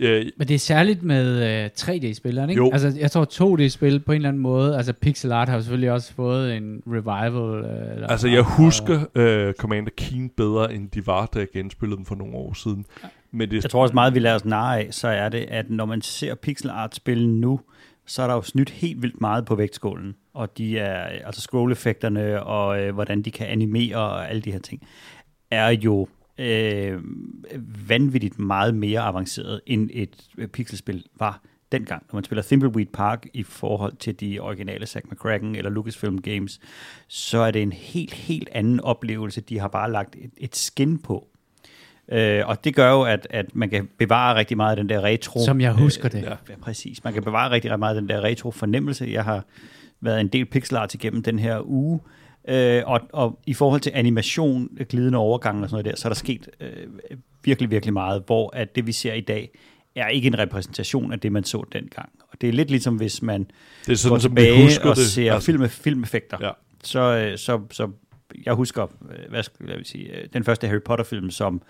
[0.00, 2.62] Ja, Men det er særligt med øh, 3D-spil, er det ikke?
[2.62, 2.70] Jo.
[2.72, 6.14] Altså, jeg tror 2D-spil på en eller anden måde, altså pixel art har selvfølgelig også
[6.14, 7.64] fået en revival.
[7.64, 11.96] Øh, eller, Altså, jeg husker uh, Commander Keen bedre, end de var, da jeg genspillede
[11.96, 12.86] dem for nogle år siden.
[13.30, 15.70] Men det, Jeg tror også meget, vi lader os narre af, så er det, at
[15.70, 17.60] når man ser pixel art spil nu,
[18.06, 20.16] så er der jo snydt helt vildt meget på vægtskålen.
[20.34, 24.58] Og de er, altså scroll-effekterne og øh, hvordan de kan animere og alle de her
[24.58, 24.82] ting,
[25.50, 27.02] er jo øh,
[27.88, 32.02] vanvittigt meget mere avanceret, end et øh, pixelspil var dengang.
[32.12, 36.60] Når man spiller Thimbleweed Park i forhold til de originale Zack McCracken eller Lucasfilm Games,
[37.08, 39.40] så er det en helt, helt anden oplevelse.
[39.40, 41.28] De har bare lagt et, et skin på.
[42.12, 45.00] Øh, og det gør jo, at, at man kan bevare rigtig meget af den der
[45.04, 45.44] retro...
[45.44, 46.22] Som jeg husker det.
[46.22, 47.04] Ja, ja, præcis.
[47.04, 49.08] Man kan bevare rigtig, rigtig meget af den der retro fornemmelse.
[49.12, 49.44] Jeg har
[50.00, 52.00] været en del pixel art igennem den her uge,
[52.48, 56.10] øh, og, og i forhold til animation, glidende overgang og sådan noget der, så er
[56.10, 56.70] der sket øh,
[57.44, 59.50] virkelig, virkelig meget, hvor at det, vi ser i dag,
[59.96, 62.08] er ikke en repræsentation af det, man så dengang.
[62.32, 63.46] Og det er lidt ligesom, hvis man
[63.86, 65.06] det er sådan, går som vi tilbage husker og det.
[65.06, 66.50] ser altså, film, filmeffekter, Ja.
[66.84, 67.88] så, øh, så, så
[68.46, 71.62] jeg husker, øh, hvad skal jeg sige, øh, den første Harry Potter-film, som,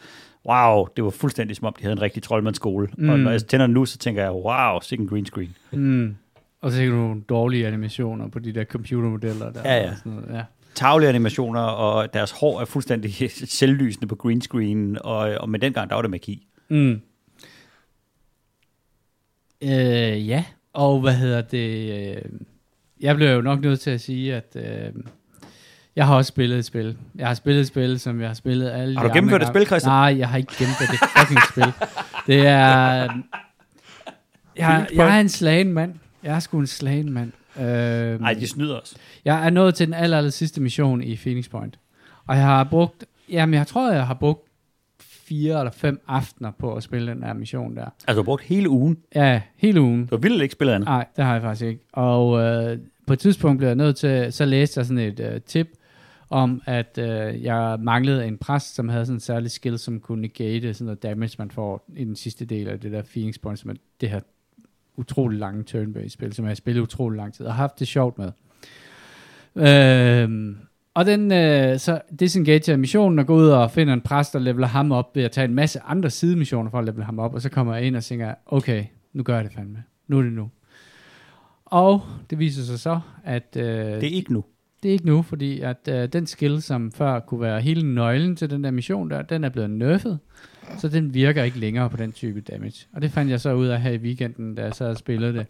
[0.49, 2.88] wow, det var fuldstændig som om, de havde en rigtig troldmandsskole.
[2.99, 3.09] Mm.
[3.09, 5.55] Og når jeg tænder den nu, så tænker jeg, wow, sikke en green screen.
[5.73, 6.16] Mm.
[6.61, 9.61] Og så er der nogle dårlige animationer på de der computermodeller der.
[9.64, 9.90] Ja, ja.
[9.90, 10.35] Og sådan noget.
[10.35, 10.42] ja.
[10.75, 13.12] Tavlige animationer, og deres hår er fuldstændig
[13.61, 16.47] selvlysende på green screen, og, og med dengang, der var det magi.
[16.68, 17.01] Mm.
[19.62, 21.99] Øh, ja, og hvad hedder det?
[22.16, 22.23] Øh,
[23.01, 24.92] jeg bliver jo nok nødt til at sige, at øh,
[25.98, 26.96] jeg har også spillet et spil.
[27.14, 29.66] Jeg har spillet et spil, som jeg har spillet alle Har du gennemført et spil,
[29.66, 29.92] Christian?
[29.92, 31.72] Nej, jeg har ikke gennemført det fucking spil.
[32.26, 33.08] Det er...
[34.56, 35.94] Jeg, jeg er en slagen mand.
[36.22, 37.32] Jeg er sgu en slagen mand.
[37.61, 38.96] Øh, Nej, de snyder os.
[39.24, 41.78] jeg er nået til den aller, aller sidste mission i Phoenix Point.
[42.26, 44.48] Og jeg har brugt, jamen jeg tror, jeg har brugt
[45.00, 47.84] fire eller fem aftener på at spille den her mission der.
[47.84, 48.98] Altså, du har brugt hele ugen.
[49.14, 50.06] Ja, hele ugen.
[50.06, 50.87] Du vildt ikke spillet andet.
[50.87, 51.80] Nej, det har jeg faktisk ikke.
[51.92, 55.40] Og øh, på et tidspunkt blev jeg nødt til, så læste jeg sådan et øh,
[55.40, 55.68] tip
[56.31, 60.23] om, at øh, jeg manglede en præst, som havde sådan en særlig skill, som kunne
[60.23, 63.59] negate sådan noget damage, man får i den sidste del af det der Phoenix Point,
[63.59, 64.21] som er det her
[64.97, 67.88] utrolig lange turn-based spil, som jeg har spillet utrolig lang tid, og har haft det
[67.88, 68.33] sjovt med.
[69.57, 70.57] Øh,
[70.95, 74.67] og den, øh, så disengager missionen og går ud og finder en præst og leveler
[74.67, 77.43] ham op ved at tage en masse andre sidemissioner for at levele ham op, og
[77.43, 79.85] så kommer jeg ind og tænker, okay, nu gør jeg det fandme.
[80.07, 80.51] Nu er det nu.
[81.64, 84.45] Og det viser sig så, at øh, Det er ikke nu
[84.83, 88.37] det er ikke nu, fordi at øh, den skill, som før kunne være hele nøglen
[88.37, 90.17] til den der mission der, den er blevet nerfed,
[90.79, 92.87] så den virker ikke længere på den type damage.
[92.93, 95.35] Og det fandt jeg så ud af her i weekenden, da jeg så havde spillet
[95.35, 95.47] det.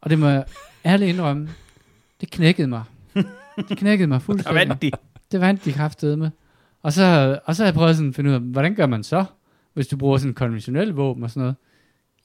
[0.00, 0.44] Og det må jeg
[0.84, 1.48] ærligt indrømme,
[2.20, 2.82] det knækkede mig.
[3.68, 4.68] Det knækkede mig Og fuldstændig.
[4.68, 4.90] vandt de.
[5.32, 6.30] Det vandt de kraftedeme med.
[6.82, 9.02] Og så, og så har jeg prøvet sådan at finde ud af, hvordan gør man
[9.04, 9.24] så,
[9.74, 11.56] hvis du bruger sådan konventionelle våben og sådan noget.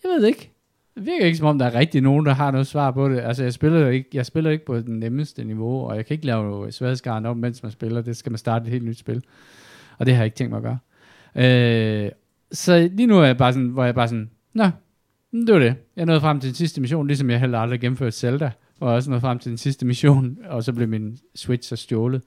[0.04, 0.53] Jeg ved det ikke.
[0.96, 3.20] Det virker ikke som om, der er rigtig nogen, der har noget svar på det.
[3.20, 6.26] Altså, jeg spiller ikke, jeg spiller ikke på den nemmeste niveau, og jeg kan ikke
[6.26, 8.02] lave sværhedsgraden om, mens man spiller.
[8.02, 9.24] Det skal man starte et helt nyt spil.
[9.98, 10.78] Og det har jeg ikke tænkt mig at gøre.
[12.06, 12.12] Øh,
[12.52, 14.70] så lige nu er jeg bare sådan, hvor jeg bare sådan, nå,
[15.32, 15.76] det var det.
[15.96, 19.10] Jeg nåede frem til den sidste mission, ligesom jeg heller aldrig gennemførte Zelda, og også
[19.10, 22.22] nåede frem til den sidste mission, og så blev min Switch så stjålet.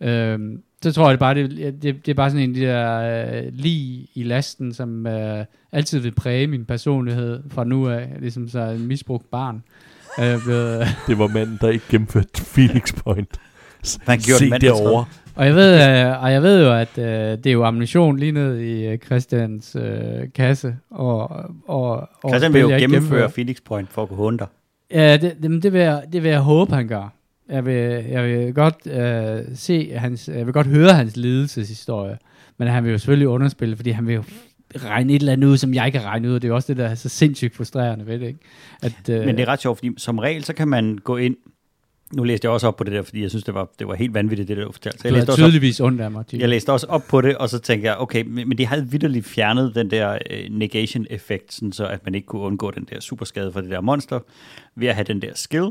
[0.00, 3.00] Øhm, så tror jeg det bare, det, det, det er bare sådan en de der
[3.00, 8.48] øh, lige i lasten, som øh, altid vil præge min personlighed fra nu af, ligesom
[8.48, 9.62] så en misbrugt barn.
[10.20, 13.40] Øh, blevet, Det var manden, der ikke gennemførte Phoenix Point.
[14.06, 15.04] Man gjorde Se mand derovre.
[15.34, 18.32] og, jeg ved, øh, og jeg ved jo, at øh, det er jo ammunition lige
[18.32, 20.76] ned i øh, Christians øh, kasse.
[20.90, 21.30] Og,
[21.68, 23.30] og, og Christian vil jo gennemføre.
[23.30, 24.46] Phoenix Point for at kunne hunde dig.
[24.90, 27.12] Ja, det, det, det, vil jeg, det vil jeg håbe, han gør.
[27.50, 32.18] Jeg vil, jeg vil godt øh, se hans, jeg vil godt høre hans lidelseshistorie,
[32.58, 34.22] men han vil jo selvfølgelig underspille, fordi han vil jo
[34.76, 36.54] regne et eller andet ud, som jeg ikke kan regne ud, og det er jo
[36.54, 38.40] også det, der er så sindssygt frustrerende ved det, ikke?
[38.82, 41.36] At, øh, Men det er ret sjovt, fordi som regel, så kan man gå ind...
[42.12, 43.94] Nu læste jeg også op på det der, fordi jeg synes, det var, det var
[43.94, 44.98] helt vanvittigt, det der du fortalte.
[44.98, 46.40] Så jeg du læste, også op, tydeligvis ondt af mig, Jim.
[46.40, 48.88] jeg læste også op på det, og så tænkte jeg, okay, men, men de havde
[48.90, 53.00] vidderligt fjernet den der øh, negation-effekt, sådan så at man ikke kunne undgå den der
[53.00, 54.20] superskade for det der monster,
[54.76, 55.70] ved at have den der skill.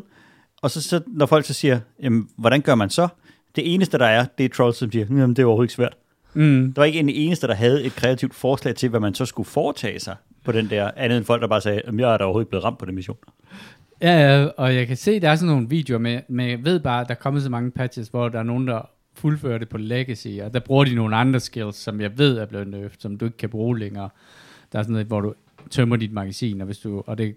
[0.62, 3.08] Og så, så når folk så siger, jamen, hvordan gør man så?
[3.56, 5.96] Det eneste, der er, det er trolls, som siger, jamen, det er overhovedet ikke svært.
[6.34, 6.74] Mm.
[6.74, 9.48] Der var ikke en eneste, der havde et kreativt forslag til, hvad man så skulle
[9.48, 12.24] foretage sig på den der, andet end folk, der bare sagde, jamen, jeg er da
[12.24, 13.18] overhovedet ikke blevet ramt på den mission.
[14.02, 16.80] Ja, ja, og jeg kan se, der er sådan nogle videoer med, med jeg ved
[16.80, 19.70] bare, at der er kommet så mange patches, hvor der er nogen, der fuldfører det
[19.70, 22.90] på Legacy, og der bruger de nogle andre skills, som jeg ved er blevet nerfed,
[23.00, 24.10] som du ikke kan bruge længere.
[24.72, 25.34] Der er sådan noget, hvor du
[25.70, 27.36] tømmer dit magasin, og hvis du, og det,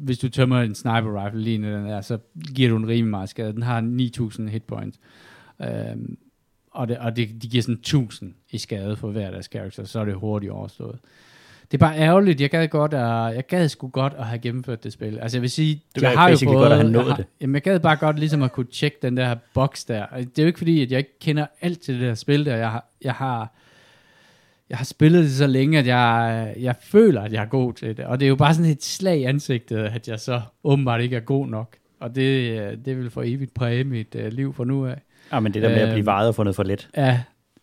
[0.00, 2.18] hvis du tømmer en sniper rifle lige den er, så
[2.54, 3.52] giver du en rimelig meget skade.
[3.52, 4.98] Den har 9000 hit points.
[5.62, 6.16] Øhm,
[6.70, 10.00] og det, og det, de giver sådan 1000 i skade for hver deres karakter, så
[10.00, 10.98] er det hurtigt overstået.
[11.70, 12.40] Det er bare ærgerligt.
[12.40, 15.18] Jeg gad godt, at, jeg gad sgu godt at have gennemført det spil.
[15.18, 17.16] Altså jeg vil sige, Det jeg har jo fået, godt at have jeg, nået har,
[17.16, 17.26] det.
[17.40, 20.06] jamen, jeg gad bare godt ligesom at kunne tjekke den der boks der.
[20.16, 22.56] Det er jo ikke fordi, at jeg ikke kender alt til det der spil der.
[22.56, 23.52] Jeg har, jeg har,
[24.70, 27.96] jeg har spillet det så længe, at jeg, jeg føler, at jeg er god til
[27.96, 28.04] det.
[28.04, 31.16] Og det er jo bare sådan et slag i ansigtet, at jeg så åbenbart ikke
[31.16, 31.76] er god nok.
[32.00, 34.96] Og det, øh, det vil for evigt præge mit uh, liv fra nu af.
[35.32, 36.06] Ja, men det der med at blive Øhm.
[36.06, 36.88] vejet og fundet for let.
[36.96, 37.20] Ja,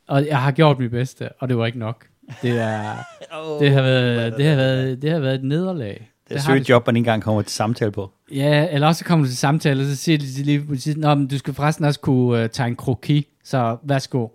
[0.08, 2.06] og jeg har gjort mit bedste, og det var ikke nok.
[2.42, 2.82] Det, er,
[3.60, 6.10] det, har, været, det, har, været, det har været et nederlag.
[6.30, 8.12] Det er søgt job, man ikke engang kommer til samtale på.
[8.32, 11.38] Ja, eller også kommer du til samtale, og så siger de lige Nå, men du
[11.38, 14.28] skal forresten også kunne uh, tage en kroki, så værsgo.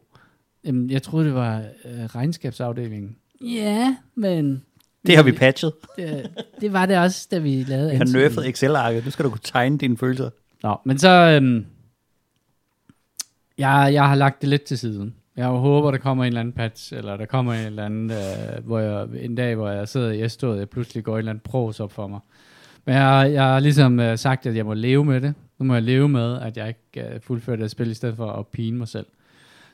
[0.64, 3.16] Jamen, jeg troede, det var uh, regnskabsafdelingen.
[3.40, 4.62] Ja, men
[5.06, 5.72] Det har vi patchet.
[5.96, 9.04] det, det var det også, da vi lavede Vi har nerfed Excel-arket.
[9.04, 10.30] Nu skal du kunne tegne dine følelser.
[10.62, 11.08] Nå, men så...
[11.08, 11.66] Øhm,
[13.58, 15.14] jeg, jeg har lagt det lidt til siden.
[15.36, 18.64] Jeg håber, der kommer en eller anden patch, eller der kommer en eller anden, øh,
[18.64, 21.42] hvor jeg, en dag, hvor jeg sidder i S-toget, jeg pludselig går en eller anden
[21.44, 22.20] pros op for mig.
[22.84, 25.34] Men jeg, jeg har ligesom øh, sagt, at jeg må leve med det.
[25.58, 28.32] Nu må jeg leve med, at jeg ikke øh, fuldfører det spil, i stedet for
[28.32, 29.06] at pine mig selv.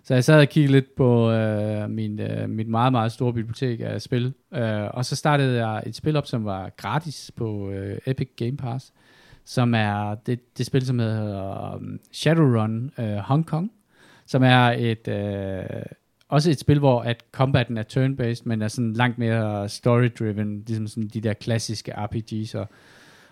[0.05, 3.81] Så jeg sad og kiggede lidt på øh, min, øh, mit meget, meget store bibliotek
[3.81, 4.35] af spil.
[4.55, 8.57] Øh, og så startede jeg et spil op, som var gratis på øh, Epic Game
[8.57, 8.93] Pass,
[9.45, 13.73] som er det, det spil, som hedder um, Shadowrun øh, Hong Kong,
[14.27, 15.83] som er et øh,
[16.29, 20.87] også et spil, hvor at combaten er turn-based, men er sådan langt mere story-driven, ligesom
[20.87, 22.59] sådan de der klassiske RPG's.
[22.59, 22.69] Og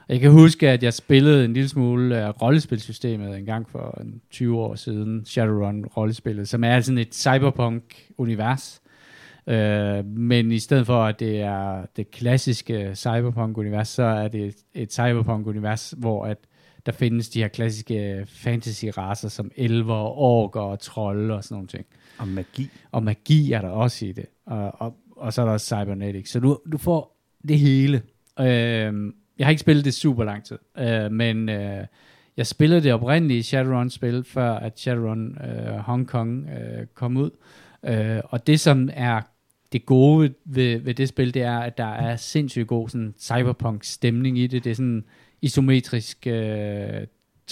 [0.08, 4.20] jeg kan huske, at jeg spillede en lille smule af rollespilsystemet en gang for en
[4.30, 8.82] 20 år siden, Shadowrun-rollespillet, som er sådan et cyberpunk-univers.
[9.46, 14.56] Øh, men i stedet for, at det er det klassiske cyberpunk-univers, så er det et,
[14.74, 16.38] et cyberpunk-univers, hvor at
[16.86, 21.86] der findes de her klassiske fantasy-raser som elver, orker og trolde og sådan nogle ting.
[22.18, 22.70] Og magi.
[22.92, 24.26] Og magi er der også i det.
[24.46, 26.30] Og, og, og så er der også cybernetics.
[26.30, 27.16] Så du, du får
[27.48, 28.02] det hele.
[28.40, 31.86] Øhm, jeg har ikke spillet det super lang tid, øh, men øh,
[32.36, 37.30] jeg spillede det oprindelige Shadowrun-spil, før at Shadowrun øh, Hong Kong øh, kom ud.
[37.84, 39.20] Øh, og det, som er
[39.72, 44.38] det gode ved, ved det spil, det er, at der er sindssygt god sådan, cyberpunk-stemning
[44.38, 44.64] i det.
[44.64, 45.04] Det er sådan
[45.42, 47.02] isometrisk øh,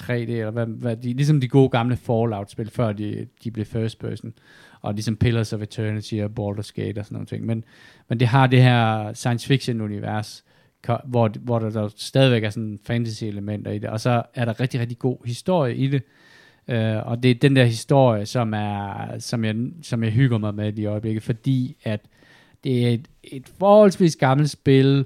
[0.01, 3.99] 3D, eller hvad, hvad de, ligesom de gode gamle Fallout-spil, før de, de blev first
[3.99, 4.33] person,
[4.81, 7.47] og ligesom Pillars of Eternity og Baldur's Gate og sådan nogle ting.
[7.47, 7.65] Men,
[8.09, 10.45] men det har det her science fiction-univers,
[11.05, 14.81] hvor, hvor der, der stadigvæk er sådan fantasy-elementer i det, og så er der rigtig,
[14.81, 16.03] rigtig god historie i det,
[16.69, 20.55] øh, og det er den der historie, som, er, som, jeg, som jeg hygger mig
[20.55, 22.01] med i øjeblikket, fordi at
[22.65, 25.05] det er et, et forholdsvis gammelt spil,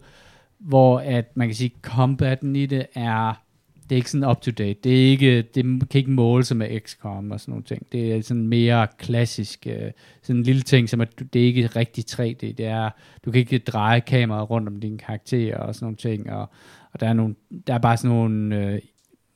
[0.59, 3.43] hvor at man kan sige, combaten i det er,
[3.91, 4.81] det er ikke sådan up to date.
[4.85, 7.93] Det, er ikke, det kan ikke måle sig med XCOM og sådan nogle ting.
[7.93, 9.91] Det er sådan mere klassisk, øh,
[10.23, 12.33] sådan en lille ting, som at det er ikke rigtig 3D.
[12.41, 12.91] Det er,
[13.25, 16.51] du kan ikke dreje kameraet rundt om dine karakterer og sådan nogle ting, og,
[16.93, 17.35] og der, er nogle,
[17.67, 18.79] der er bare sådan nogle øh,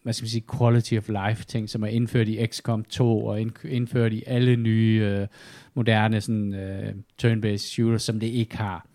[0.02, 3.40] hvad skal man sige, quality of life ting, som er indført i XCOM 2 og
[3.64, 5.26] indført i alle nye øh,
[5.74, 8.86] moderne sådan, øh, turn-based shooters, som det ikke har.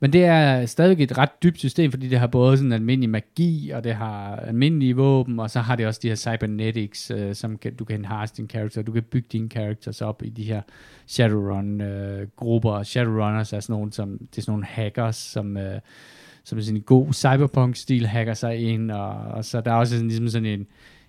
[0.00, 3.70] Men det er stadig et ret dybt system, fordi det har både sådan almindelig magi,
[3.74, 7.58] og det har almindelige våben, og så har det også de her cybernetics, øh, som
[7.58, 10.62] kan, du kan enhance din karakter, du kan bygge dine characters op i de her
[11.06, 12.72] Shadowrun-grupper.
[12.72, 15.80] Øh, Shadowrunners er sådan nogle, som, det er sådan nogle hackers, som, øh,
[16.44, 19.92] som er sådan en god cyberpunk-stil hacker sig ind, og, og så der er også
[19.92, 20.66] sådan, ligesom sådan en,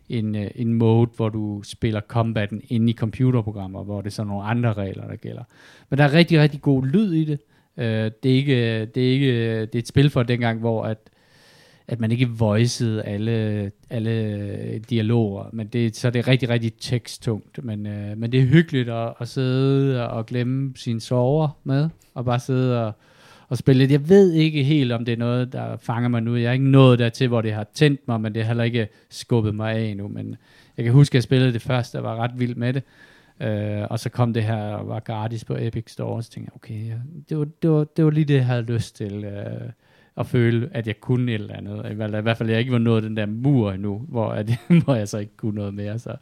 [0.10, 4.28] en, øh, en mode, hvor du spiller combaten inde i computerprogrammer, hvor det er sådan
[4.28, 5.44] nogle andre regler, der gælder.
[5.90, 7.40] Men der er rigtig, rigtig god lyd i det.
[7.78, 10.98] Øh, det, er ikke, det, er ikke, det er et spil for dengang, hvor at,
[11.88, 17.64] at man ikke voicede alle, alle dialoger, men det, så det er rigtig, rigtig teksttungt,
[17.64, 22.26] men, øh, men det er hyggeligt at, at sidde og glemme sine sover med, og
[22.26, 22.94] bare sidde og,
[23.50, 23.92] og spille lidt.
[23.92, 26.36] Jeg ved ikke helt, om det er noget, der fanger mig nu.
[26.36, 28.88] Jeg er ikke nået dertil, hvor det har tændt mig, men det har heller ikke
[29.10, 30.36] skubbet mig af endnu, men
[30.78, 32.84] jeg kan huske, at jeg spillede det først, og var ret vild med det.
[33.42, 36.52] Uh, og så kom det her og var gratis på Epic Store, og så tænkte
[36.54, 36.96] jeg, okay, ja,
[37.30, 39.26] det, var, det, var, det var lige det, jeg havde lyst til.
[39.26, 39.70] Uh,
[40.18, 41.92] at føle, at jeg kunne et eller andet.
[41.92, 44.52] I hvert- I hvert fald, jeg ikke var nået den der mur endnu, hvor, at,
[44.84, 46.00] hvor jeg så ikke kunne noget mere.
[46.00, 46.16] Så,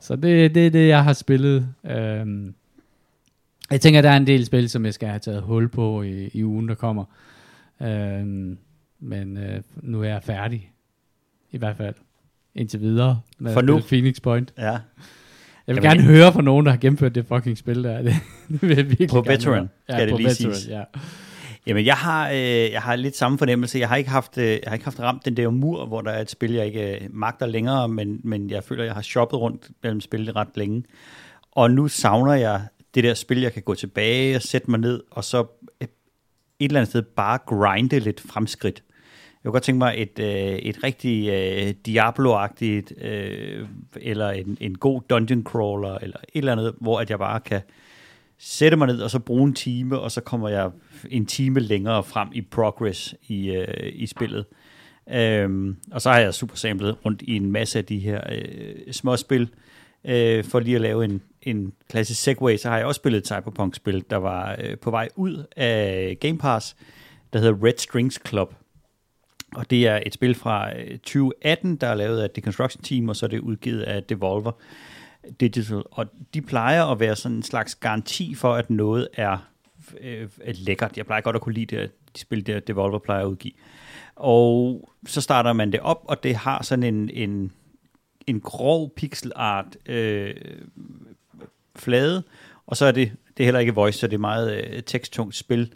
[0.00, 1.68] så det, det er det, jeg har spillet.
[1.84, 2.54] Øhm,
[3.70, 6.28] jeg tænker, der er en del spil, som jeg skal have taget hul på i,
[6.34, 7.04] i ugen, der kommer.
[7.82, 8.58] Øhm,
[9.00, 10.72] men øh, nu er jeg færdig.
[11.50, 11.94] I hvert fald.
[12.54, 13.20] Indtil videre.
[13.38, 13.80] Med For nu.
[13.80, 14.52] Phoenix Point.
[14.58, 14.78] Ja.
[15.66, 18.02] Jeg vil Jamen, gerne høre fra nogen, der har gennemført det fucking spil der.
[18.02, 18.14] Det,
[18.48, 19.68] det vil jeg virkelig På gerne Veteran, høre.
[19.88, 20.68] skal det lige Veteran, siges.
[20.68, 20.82] Ja.
[21.66, 23.78] Jamen, jeg har, øh, jeg har lidt samme fornemmelse.
[23.78, 26.10] Jeg har ikke haft, øh, jeg har ikke haft ramt den der mur, hvor der
[26.10, 29.40] er et spil, jeg ikke øh, magter længere, men, men jeg føler, jeg har shoppet
[29.40, 30.84] rundt mellem spil ret længe.
[31.52, 32.62] Og nu savner jeg
[32.94, 35.40] det der spil, jeg kan gå tilbage og sætte mig ned, og så
[35.80, 35.88] et,
[36.58, 38.82] et eller andet sted bare grinde lidt fremskridt.
[39.44, 44.78] Jeg kunne godt tænke mig et, øh, et rigtig øh, Diablo-agtigt, øh, eller en, en
[44.78, 47.60] god dungeon crawler, eller et eller andet, hvor at jeg bare kan
[48.38, 50.70] sætte mig ned og så bruge en time, og så kommer jeg
[51.10, 54.44] en time længere frem i progress i, øh, i spillet.
[55.10, 58.92] Øhm, og så har jeg super samlet rundt i en masse af de her øh,
[58.92, 59.48] småspil.
[60.04, 63.26] Øh, for lige at lave en, en klassisk segway, så har jeg også spillet et
[63.26, 66.76] Cyberpunk-spil, der var øh, på vej ud af Game Pass,
[67.32, 68.54] der hedder Red Strings Club.
[69.54, 73.16] Og det er et spil fra øh, 2018, der er lavet af Deconstruction Team, og
[73.16, 74.52] så er det udgivet af Devolver
[75.40, 75.82] Digital.
[75.90, 79.48] Og de plejer at være sådan en slags garanti for, at noget er
[80.00, 80.96] øh, øh, lækkert.
[80.96, 83.52] Jeg plejer godt at kunne lide det, de spil, der Devolver plejer at udgive.
[84.16, 87.52] Og så starter man det op, og det har sådan en, en,
[88.26, 90.34] en grov pixelart øh,
[91.76, 92.22] flade,
[92.66, 95.34] og så er det, det er heller ikke voice, så det er meget øh, teksttungt
[95.34, 95.72] spil,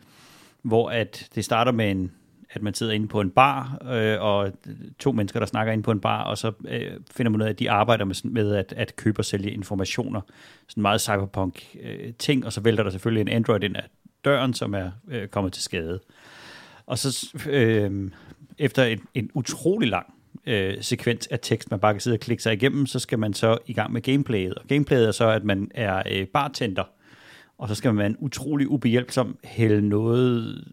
[0.63, 2.13] hvor at det starter med en,
[2.59, 4.53] at man sidder inde på en bar, øh, og
[4.99, 7.51] to mennesker, der snakker inde på en bar, og så øh, finder man ud af,
[7.51, 10.21] at de arbejder med, med at, at købe og sælge informationer.
[10.69, 13.85] Sådan meget cyberpunk øh, ting, og så vælter der selvfølgelig en android ind af
[14.25, 16.01] døren, som er øh, kommet til skade.
[16.87, 18.11] Og så øh,
[18.59, 20.15] efter en, en utrolig lang
[20.47, 23.35] øh, sekvens af tekst, man bare kan sidde og klikke sig igennem, så skal man
[23.35, 24.55] så i gang med gameplayet.
[24.55, 26.85] Og gameplayet er så, at man er øh, bartender,
[27.59, 30.65] og så skal man utrolig ubehjælpsom hælde noget,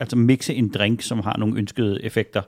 [0.00, 2.42] altså mixe en drink, som har nogle ønskede effekter.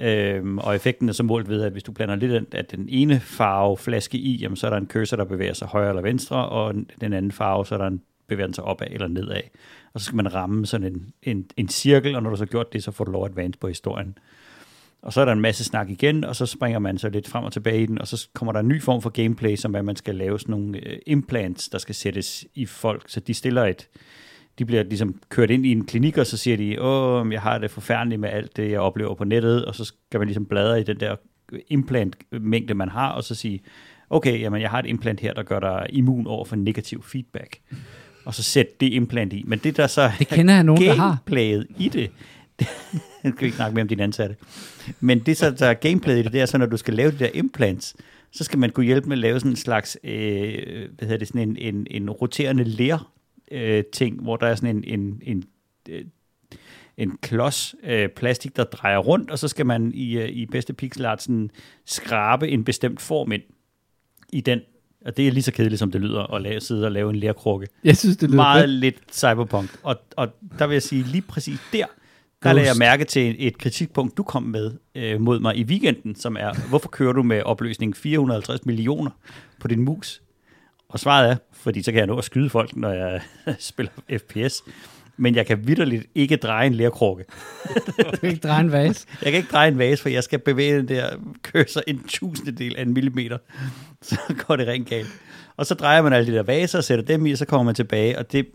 [0.00, 3.20] Øhm, og effekten er så målt ved, at hvis du blander lidt af- den ene
[3.20, 6.48] farve flaske i, jamen, så er der en cursor, der bevæger sig højre eller venstre,
[6.48, 9.40] og den anden farve, så er der en bevæger den sig opad eller nedad.
[9.92, 12.46] Og så skal man ramme sådan en, en, en cirkel, og når du så har
[12.46, 14.18] gjort det, så får du lov at advance på historien.
[15.02, 17.44] Og så er der en masse snak igen, og så springer man så lidt frem
[17.44, 19.78] og tilbage i den, og så kommer der en ny form for gameplay, som er,
[19.78, 23.02] at man skal lave sådan nogle øh, implants, der skal sættes i folk.
[23.08, 23.88] Så de stiller et,
[24.58, 27.58] de bliver ligesom kørt ind i en klinik, og så siger de, åh, jeg har
[27.58, 30.80] det forfærdeligt med alt det, jeg oplever på nettet, og så skal man ligesom bladre
[30.80, 31.16] i den der
[31.68, 33.60] implant-mængde, man har, og så sige,
[34.10, 37.58] okay, jamen jeg har et implant her, der gør dig immun over for negativ feedback.
[38.24, 39.42] Og så sæt det implant i.
[39.46, 41.18] Men det der så Det kender jeg nogen, der har.
[41.78, 42.10] i det,
[43.22, 44.36] det kan ikke snakke mere om dine ansatte.
[45.00, 47.10] Men det så, der er gameplayet i det, det er så, når du skal lave
[47.10, 47.96] de der implants,
[48.32, 50.54] så skal man kunne hjælpe med at lave sådan en slags, øh,
[50.98, 53.12] hvad hedder det, sådan en, en, en roterende ler
[53.50, 55.44] øh, ting, hvor der er sådan en, en, en,
[55.88, 56.04] øh,
[56.96, 60.72] en klods øh, plastik, der drejer rundt, og så skal man i, øh, i bedste
[60.72, 61.50] pixelart sådan
[61.84, 63.42] skrabe en bestemt form ind
[64.32, 64.60] i den.
[65.06, 67.16] Og det er lige så kedeligt, som det lyder at lave, sidde og lave en
[67.16, 68.72] lerkrukke Jeg synes, det lyder meget fedt.
[68.72, 69.70] lidt cyberpunk.
[69.82, 70.28] Og, og
[70.58, 71.86] der vil jeg sige, lige præcis der,
[72.42, 75.64] der lagde jeg mærke til et, et kritikpunkt, du kom med øh, mod mig i
[75.64, 79.10] weekenden, som er, hvorfor kører du med opløsning 450 millioner
[79.60, 80.22] på din mus?
[80.88, 83.20] Og svaret er, fordi så kan jeg nå at skyde folk, når jeg
[83.58, 84.62] spiller FPS.
[85.16, 87.24] men jeg kan vidderligt ikke dreje en lærkrukke.
[87.98, 89.06] Du kan ikke dreje en vase.
[89.22, 91.10] Jeg kan ikke dreje en vase, for jeg skal bevæge den der
[91.42, 93.38] cursor en tusindedel af en millimeter.
[94.02, 94.16] Så
[94.46, 95.08] går det rent galt.
[95.56, 97.64] Og så drejer man alle de der vaser og sætter dem i, og så kommer
[97.64, 98.46] man tilbage, og det,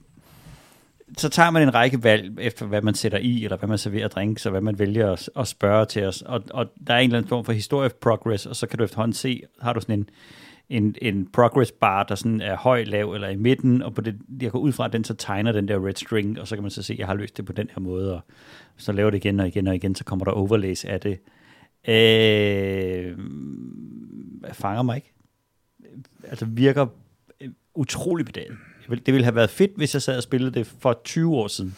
[1.17, 4.07] så tager man en række valg efter, hvad man sætter i, eller hvad man serverer
[4.07, 6.21] drinks, og hvad man vælger at, at spørge til os.
[6.21, 8.83] Og, og der er en eller anden form for historie progress, og så kan du
[8.83, 10.09] efterhånden se, har du sådan en,
[10.71, 14.19] en, en progress bar, der sådan er høj, lav eller i midten, og på det,
[14.41, 16.63] jeg går ud fra, at den så tegner den der red string, og så kan
[16.63, 18.21] man så se, at jeg har løst det på den her måde, og
[18.77, 21.19] så laver det igen og igen og igen, så kommer der overlays af det.
[21.87, 23.17] Øh,
[24.53, 25.13] fanger mig ikke.
[26.23, 26.87] Altså virker
[27.41, 28.57] øh, utrolig bedaget.
[28.89, 31.75] Det ville have været fedt, hvis jeg sad og spillede det for 20 år siden.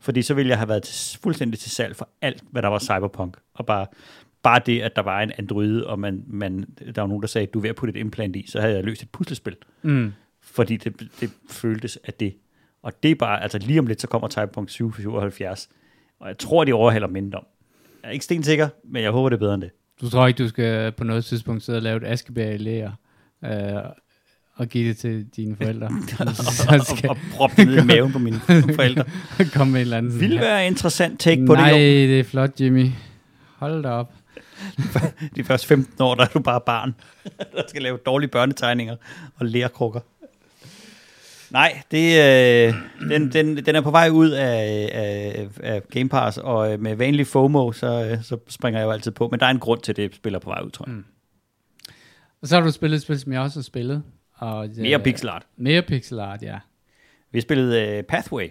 [0.00, 2.78] Fordi så ville jeg have været til, fuldstændig til salg for alt, hvad der var
[2.78, 3.36] cyberpunk.
[3.54, 3.86] Og bare,
[4.42, 6.64] bare det, at der var en android, og man, man,
[6.94, 8.74] der var nogen, der sagde, du er ved at putte et implant i, så havde
[8.74, 9.56] jeg løst et puslespil.
[9.82, 10.12] Mm.
[10.42, 12.34] Fordi det, det føltes af det.
[12.82, 15.68] Og det er bare, altså lige om lidt, så kommer Cyberpunk 2077.
[16.20, 17.44] Og jeg tror, de overhælder mindre om.
[18.02, 19.70] Jeg er ikke stensikker, men jeg håber, det er bedre end det.
[20.00, 22.90] Du tror ikke, du skal på noget tidspunkt sidde og lave et askebær
[23.44, 23.82] øh,
[24.54, 25.86] og give det til dine forældre?
[26.70, 28.40] og, skal og proppe det ned i maven på mine
[28.76, 29.04] forældre.
[29.54, 30.44] komme med en eller Ville her.
[30.46, 32.08] være interessant take på Nej, det.
[32.08, 32.86] det er flot, Jimmy.
[33.56, 34.12] Hold da op.
[35.36, 36.94] De første 15 år, der er du bare barn,
[37.56, 38.96] der skal lave dårlige børnetegninger
[39.36, 40.00] og lærkrukker.
[41.50, 42.18] Nej, det,
[42.68, 42.74] øh,
[43.10, 46.96] den, den, den er på vej ud af, af, af Game Pass, og øh, med
[46.96, 49.28] vanlig FOMO, så, øh, så springer jeg jo altid på.
[49.28, 50.94] Men der er en grund til, at det spiller på vej ud, tror jeg.
[50.94, 51.04] Mm.
[52.42, 54.02] Og så har du spillet et spil, som jeg også har spillet.
[54.34, 55.46] Og, øh, Mere pixel art.
[55.56, 56.58] Mere pixel art, ja.
[57.32, 58.48] Vi har spillet uh, Pathway.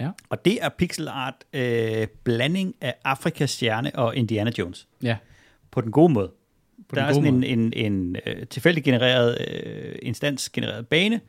[0.00, 0.10] Ja.
[0.28, 4.88] Og det er pixel art uh, blanding af Afrikas stjerne og Indiana Jones.
[5.02, 5.16] Ja,
[5.76, 6.30] På den gode måde.
[6.88, 7.46] på der er sådan måde.
[7.46, 11.20] en, en, en uh, tilfældig genereret, uh, instansgenereret bane,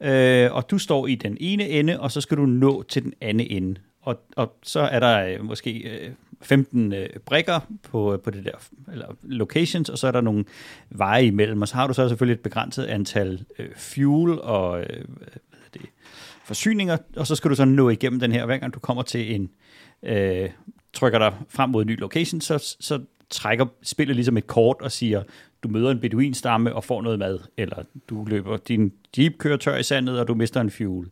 [0.00, 3.12] uh, og du står i den ene ende, og så skal du nå til den
[3.20, 3.80] anden ende.
[4.00, 8.92] Og, og så er der uh, måske uh, 15 uh, brikker på, på det der,
[8.92, 10.44] eller locations, og så er der nogle
[10.90, 14.86] veje imellem, og så har du så selvfølgelig et begrænset antal uh, fuel og hvad
[14.88, 15.82] hedder det,
[16.44, 19.34] forsyninger, og så skal du så nå igennem den her, hver gang du kommer til
[19.34, 19.50] en,
[20.02, 20.50] øh,
[20.92, 23.00] trykker dig frem mod en ny location, så, så
[23.30, 25.22] trækker spillet ligesom et kort og siger,
[25.62, 29.76] du møder en beduinstamme og får noget mad, eller du løber, din jeep kører tør
[29.76, 31.08] i sandet, og du mister en fuel,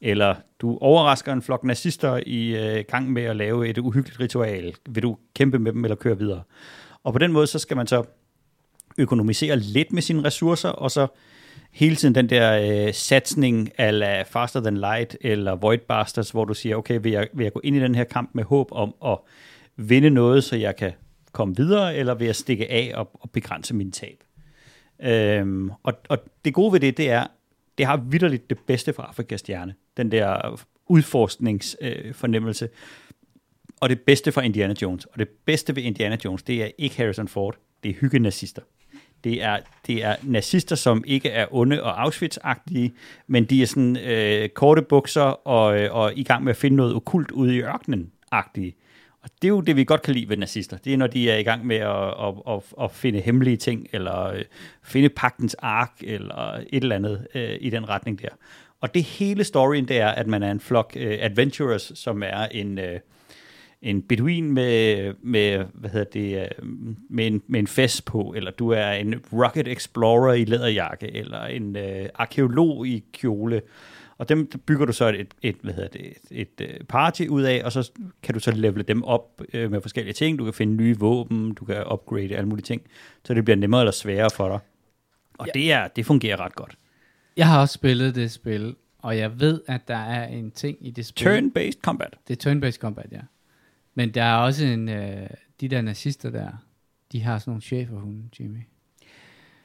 [0.00, 4.74] eller du overrasker en flok nazister i øh, gang med at lave et uhyggeligt ritual,
[4.88, 6.42] vil du kæmpe med dem eller køre videre.
[7.04, 8.04] Og på den måde, så skal man så
[8.98, 11.06] økonomisere lidt med sine ressourcer, og så
[11.72, 16.54] hele tiden den der øh, satsning ala Faster Than Light eller Void Bastards, hvor du
[16.54, 18.94] siger, okay, vil jeg, vil jeg gå ind i den her kamp med håb om
[19.06, 19.18] at
[19.76, 20.92] vinde noget, så jeg kan
[21.34, 24.24] komme videre, eller vil jeg stikke af og, og begrænse min tab?
[25.02, 27.26] Øhm, og, og det gode ved det, det er,
[27.78, 29.74] det har vidderligt det bedste fra Afrikas stjerne.
[29.96, 32.08] Den der udforskningsfornemmelse.
[32.08, 32.68] Øh, fornemmelse.
[33.80, 35.04] og det bedste fra Indiana Jones.
[35.04, 38.62] Og det bedste ved Indiana Jones, det er ikke Harrison Ford, det er hyggenazister.
[39.24, 42.38] Det er, det er nazister, som ikke er onde og auschwitz
[43.26, 46.76] men de er sådan øh, korte bukser og, øh, og i gang med at finde
[46.76, 48.83] noget okult ude i ørkenen-agtige.
[49.24, 50.76] Og det er jo det, vi godt kan lide ved nazister.
[50.76, 53.86] Det er, når de er i gang med at, at, at, at finde hemmelige ting,
[53.92, 54.42] eller øh,
[54.82, 58.28] finde pagtens ark, eller et eller andet øh, i den retning der.
[58.80, 62.46] Og det hele storyen, det er, at man er en flok øh, adventurers, som er
[62.46, 62.78] en...
[62.78, 63.00] Øh,
[63.82, 66.66] en beduin med, med, hvad hedder det, øh,
[67.10, 71.44] med en, med en fest på, eller du er en rocket explorer i læderjakke, eller
[71.44, 73.62] en øh, arkeolog i kjole.
[74.18, 77.42] Og dem bygger du så et, et, hvad hedder det, et, et øh, party ud
[77.42, 77.90] af, og så
[78.22, 80.38] kan du så levele dem op øh, med forskellige ting.
[80.38, 82.82] Du kan finde nye våben, du kan upgrade alle mulige ting,
[83.24, 84.58] så det bliver nemmere eller sværere for dig.
[85.38, 85.52] Og ja.
[85.54, 86.78] det, er, det fungerer ret godt.
[87.36, 90.90] Jeg har også spillet det spil, og jeg ved, at der er en ting i
[90.90, 91.26] det spil.
[91.26, 92.14] Turn-based combat.
[92.28, 93.20] Det er turn-based combat, ja.
[93.94, 95.26] Men der er også en, øh,
[95.60, 96.48] de der nazister der,
[97.12, 98.58] de har sådan nogle cheferhunde, Jimmy.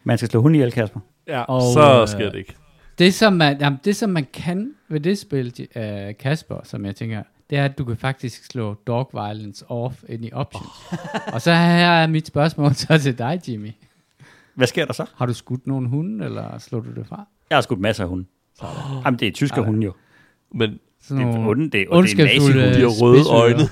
[0.04, 1.00] Man skal slå hunden ihjel, Kasper.
[1.28, 2.56] Ja, Og, så øh, sker det ikke.
[3.00, 5.82] Det som, man, jamen, det, som man kan ved det spil, uh,
[6.20, 10.26] Kasper, som jeg tænker, det er, at du kan faktisk slå dog violence off ind
[10.26, 10.70] i options.
[11.34, 13.72] og så her er mit spørgsmål så til dig, Jimmy.
[14.56, 15.06] Hvad sker der så?
[15.16, 17.26] Har du skudt nogen hunde, eller slår du det fra?
[17.50, 18.26] Jeg har skudt masser af hunde.
[18.60, 18.74] Sådan.
[19.06, 19.64] Jamen, det er tyske Sådan.
[19.72, 19.94] hunde jo.
[20.52, 22.74] Men Sådan Det er onde, det er, og det er nazihunde.
[22.74, 23.64] de har røde øjne.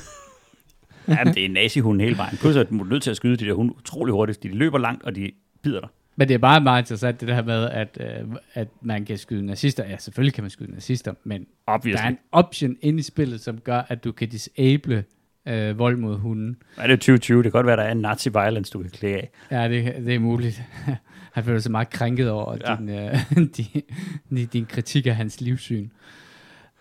[1.08, 2.38] Jamen, det er nazihunde hele vejen.
[2.38, 4.44] Plus at du er nødt til at skyde de der hunde utrolig hurtigt.
[4.44, 5.32] De løber langt, og de
[5.64, 5.90] bider dig.
[6.20, 9.46] Men det er bare meget interessant, det der med, at, øh, at man kan skyde
[9.46, 9.86] nazister.
[9.86, 12.04] Ja, selvfølgelig kan man skyde nazister, men der Obviously.
[12.04, 15.04] er en option inde i spillet, som gør, at du kan disable
[15.48, 16.58] øh, vold mod hunden.
[16.78, 17.38] Ja, det er 2020.
[17.38, 19.30] Det kan godt være, der er en nazi-violence, du kan klæde af.
[19.52, 20.62] Ja, det, det er muligt.
[21.34, 22.76] Han føler sig meget krænket over Ja.
[22.76, 23.20] din, øh,
[23.58, 23.84] din,
[24.30, 25.90] din, din kritik af hans livssyn.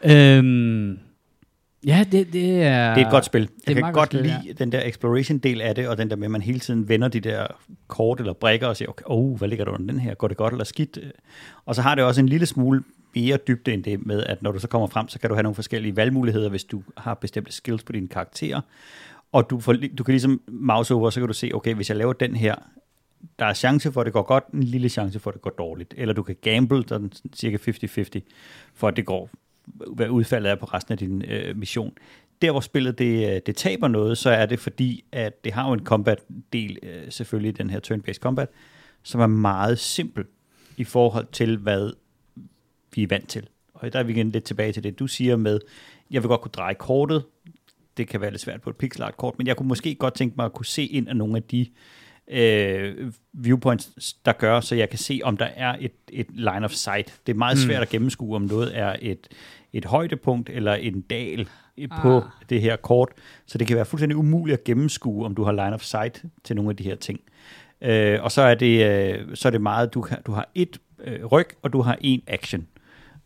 [0.05, 0.99] Øhm,
[1.87, 2.95] Ja, det, det er...
[2.95, 3.49] Det er et godt spil.
[3.66, 6.24] Jeg kan godt godt spil, lide den der exploration-del af det, og den der med,
[6.24, 7.47] at man hele tiden vender de der
[7.87, 10.14] kort eller brækker og siger, okay, oh, hvad ligger der under den her?
[10.14, 10.99] Går det godt eller skidt?
[11.64, 12.82] Og så har det også en lille smule
[13.14, 15.43] mere dybde end det med, at når du så kommer frem, så kan du have
[15.43, 18.61] nogle forskellige valgmuligheder, hvis du har bestemte skills på dine karakterer.
[19.32, 21.97] Og du, får, du kan ligesom mouse over, så kan du se, okay, hvis jeg
[21.97, 22.55] laver den her,
[23.39, 25.51] der er chance for, at det går godt, en lille chance for, at det går
[25.51, 25.95] dårligt.
[25.97, 28.20] Eller du kan gamble, der er cirka 50-50,
[28.74, 29.30] for at det går,
[29.66, 31.92] hvad udfaldet er på resten af din øh, mission.
[32.42, 35.66] Der, hvor spillet det, øh, det taber noget, så er det fordi, at det har
[35.68, 38.48] jo en combat-del, øh, selvfølgelig den her turn-based combat,
[39.02, 40.24] som er meget simpel
[40.76, 41.92] i forhold til, hvad
[42.94, 43.48] vi er vant til.
[43.74, 45.60] Og der er vi igen lidt tilbage til det, du siger med,
[46.10, 47.24] jeg vil godt kunne dreje kortet,
[47.96, 50.34] det kan være lidt svært på et pixelart kort, men jeg kunne måske godt tænke
[50.36, 51.66] mig at kunne se ind af nogle af de
[52.30, 56.70] øh, viewpoints, der gør, så jeg kan se, om der er et, et line of
[56.70, 57.20] sight.
[57.26, 59.28] Det er meget svært at gennemskue, om noget er et,
[59.72, 61.48] et højdepunkt eller en dal
[62.02, 62.22] på Ah.
[62.50, 63.08] det her kort.
[63.46, 66.56] Så det kan være fuldstændig umuligt at gennemskue, om du har line of sight til
[66.56, 67.20] nogle af de her ting.
[67.80, 71.24] Øh, og så er det, øh, så er det meget, du, du har et øh,
[71.24, 72.66] ryg, og du har en action.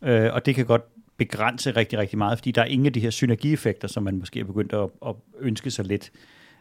[0.03, 0.83] Øh, og det kan godt
[1.17, 4.41] begrænse rigtig, rigtig meget, fordi der er ingen af de her synergieffekter, som man måske
[4.41, 6.11] er begyndt at, at ønske sig lidt.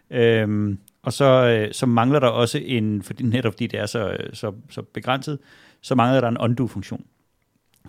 [0.09, 4.10] Øhm, og så, øh, så mangler der også en, fordi netop fordi det er så,
[4.10, 5.39] øh, så, så begrænset,
[5.82, 7.06] så mangler der en undo-funktion.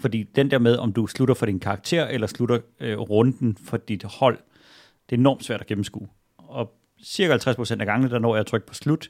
[0.01, 3.77] Fordi den der med, om du slutter for din karakter, eller slutter øh, runden for
[3.77, 4.39] dit hold,
[5.11, 6.09] det er enormt svært at gennemskue.
[6.39, 6.73] Og
[7.05, 9.09] cirka 50% af gangene, der når jeg at trykke på slut,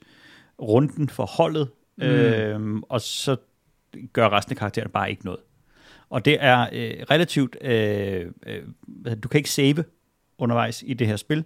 [0.62, 2.04] runden for holdet, mm.
[2.04, 3.36] øh, og så
[4.12, 5.40] gør resten af karaktererne bare ikke noget.
[6.10, 8.62] Og det er øh, relativt, øh, øh,
[9.22, 9.84] du kan ikke save
[10.38, 11.44] undervejs i det her spil,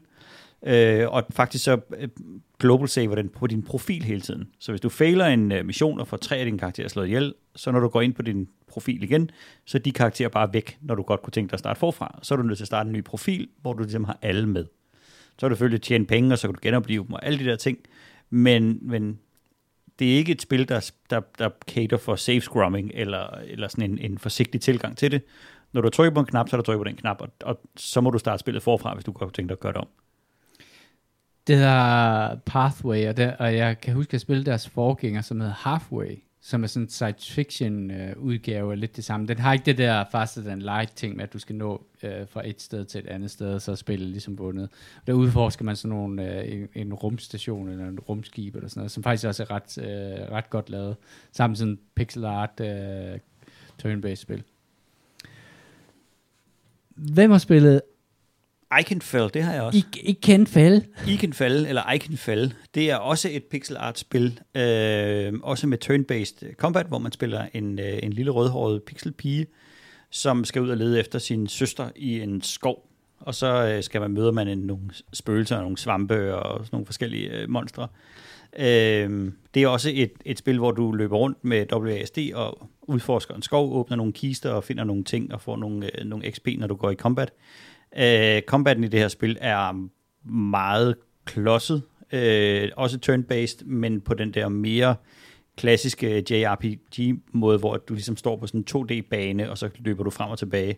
[0.67, 2.09] øh, og faktisk så øh,
[2.59, 4.49] global saver den på din profil hele tiden.
[4.59, 7.35] Så hvis du fejler en øh, mission og får tre af dine karakterer slået ihjel,
[7.57, 9.31] så når du går ind på din profil igen,
[9.65, 12.19] så er de karakterer bare væk, når du godt kunne tænke dig at starte forfra.
[12.23, 14.49] Så er du nødt til at starte en ny profil, hvor du ligesom har alle
[14.49, 14.65] med.
[15.39, 17.39] Så er du selvfølgelig at tjene penge, og så kan du genopleve dem og alle
[17.39, 17.79] de der ting.
[18.31, 19.19] Men, men
[19.99, 23.91] det er ikke et spil, der, der, der cater for safe scrumming, eller, eller sådan
[23.91, 25.23] en, en forsigtig tilgang til det.
[25.73, 27.61] Når du trykker på en knap, så er du trykker på den knap, og, og
[27.77, 29.81] så må du starte spillet forfra, hvis du godt kunne tænke dig at gøre det
[29.81, 29.89] om.
[31.47, 35.41] Det der Pathway, og, der, og jeg kan huske, at jeg spillede deres forgænger, som
[35.41, 39.27] hedder Halfway, som er sådan en science fiction øh, udgave lidt det samme.
[39.27, 42.29] Den har ikke det der faster than light ting med, at du skal nå øh,
[42.29, 44.69] fra et sted til et andet sted, og så spille spillet ligesom vundet.
[45.07, 48.91] Der udforsker man sådan nogle, øh, en, en rumstation eller en rumskib eller sådan noget,
[48.91, 50.97] som faktisk også er ret, øh, ret godt lavet.
[51.33, 53.19] Sammen sådan pixel art øh,
[53.83, 54.43] turn-based spil.
[56.89, 57.83] Hvem har spillet
[58.81, 59.79] Iconfell, det har jeg også.
[59.79, 60.87] I, I kendt fælde?
[61.09, 66.87] Iconfell, eller Iconfell, det er også et pixel art spil, øh, også med turn-based combat,
[66.87, 69.47] hvor man spiller en, øh, en lille rødhåret pixelpige,
[70.11, 72.89] som skal ud og lede efter sin søster i en skov.
[73.21, 76.87] Og så øh, skal man møde man en, nogle spøgelser, nogle svampe og sådan nogle
[76.87, 77.89] forskellige øh, monstre.
[78.59, 83.35] Øh, det er også et, et spil, hvor du løber rundt med WASD og udforsker
[83.35, 86.49] en skov, åbner nogle kister og finder nogle ting og får nogle, øh, nogle XP,
[86.59, 87.31] når du går i combat.
[87.31, 89.89] Øh, Øh, combaten i det her spil er
[90.29, 91.83] meget klodset,
[92.13, 94.97] øh, også turn-based, men på den der mere
[95.57, 100.31] klassiske JRPG-måde, hvor du ligesom står på sådan en 2D-bane, og så løber du frem
[100.31, 100.77] og tilbage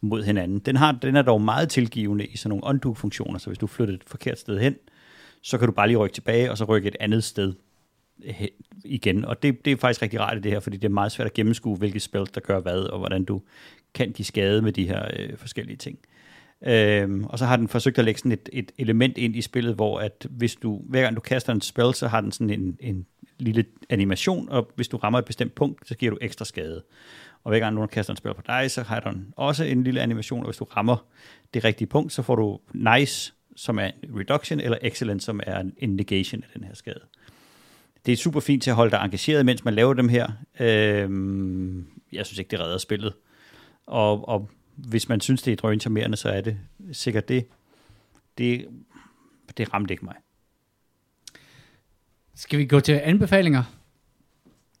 [0.00, 0.58] mod hinanden.
[0.58, 3.94] Den, har, den er dog meget tilgivende i sådan nogle undo-funktioner, så hvis du flytter
[3.94, 4.76] et forkert sted hen,
[5.42, 7.54] så kan du bare lige rykke tilbage, og så rykke et andet sted
[8.84, 9.24] igen.
[9.24, 11.26] Og det, det er faktisk rigtig rart i det her, fordi det er meget svært
[11.26, 13.42] at gennemskue, hvilket spil, der gør hvad, og hvordan du
[13.94, 15.98] kan give skade med de her øh, forskellige ting.
[16.64, 19.74] Øhm, og så har den forsøgt at lægge sådan et, et element ind i spillet,
[19.74, 22.76] hvor at hvis du, hver gang du kaster en spell, så har den sådan en,
[22.80, 23.06] en
[23.38, 26.82] lille animation, og hvis du rammer et bestemt punkt, så giver du ekstra skade.
[27.44, 30.00] Og hver gang nogen kaster en spell på dig, så har den også en lille
[30.00, 31.06] animation, og hvis du rammer
[31.54, 35.62] det rigtige punkt, så får du nice, som er en reduction, eller excellent, som er
[35.78, 37.00] en negation af den her skade.
[38.06, 40.28] Det er super fint til at holde dig engageret, mens man laver dem her.
[40.60, 43.12] Øhm, jeg synes ikke, det redder spillet.
[43.86, 46.56] Og, og hvis man synes, det er drøncharmerende, så er det
[46.92, 47.46] sikkert det.
[48.38, 48.66] Det,
[49.56, 50.14] det ramte ikke mig.
[52.34, 53.62] Skal vi gå til anbefalinger?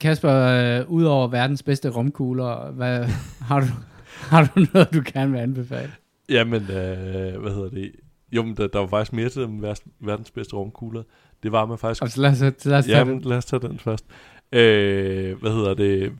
[0.00, 3.04] Kasper, øh, ud over verdens bedste rumkugler, hvad,
[3.48, 3.66] har, du,
[4.06, 5.92] har du noget, du gerne vil anbefale?
[6.28, 7.92] Jamen, øh, hvad hedder det?
[8.32, 9.62] Jo, men der, der var faktisk mere til dem
[10.00, 11.02] verdens, bedste rumkugler.
[11.42, 12.02] Det var man faktisk...
[12.02, 13.28] Altså, lad os, lad os tage Jamen, den.
[13.28, 14.04] lad os tage den først.
[14.52, 16.12] Øh, hvad hedder det?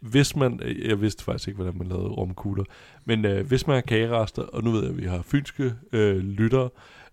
[0.00, 0.60] Hvis man...
[0.62, 2.64] Øh, jeg vidste faktisk ikke, hvordan man lavede romkugler,
[3.04, 6.16] Men øh, hvis man har kagerester, og nu ved jeg, at vi har fynske øh,
[6.16, 6.68] lyttere,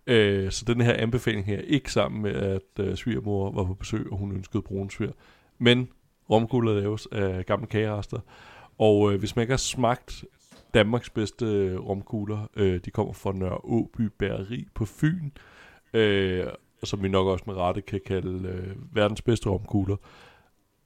[0.08, 4.12] øh, så den her anbefaling her, ikke sammen med, at øh, svigermor var på besøg,
[4.12, 5.12] og hun ønskede brun svir,
[5.58, 5.90] men
[6.30, 8.20] romkugler laves af gamle kagerester.
[8.78, 10.26] Og øh, hvis man ikke har smagt
[10.74, 12.50] Danmarks bedste øh, romkugler.
[12.56, 15.30] Øh, de kommer fra Nørre Åby Bæreri på Fyn,
[15.94, 16.46] øh,
[16.84, 19.96] som vi nok også med rette kan kalde øh, verdens bedste romkugler.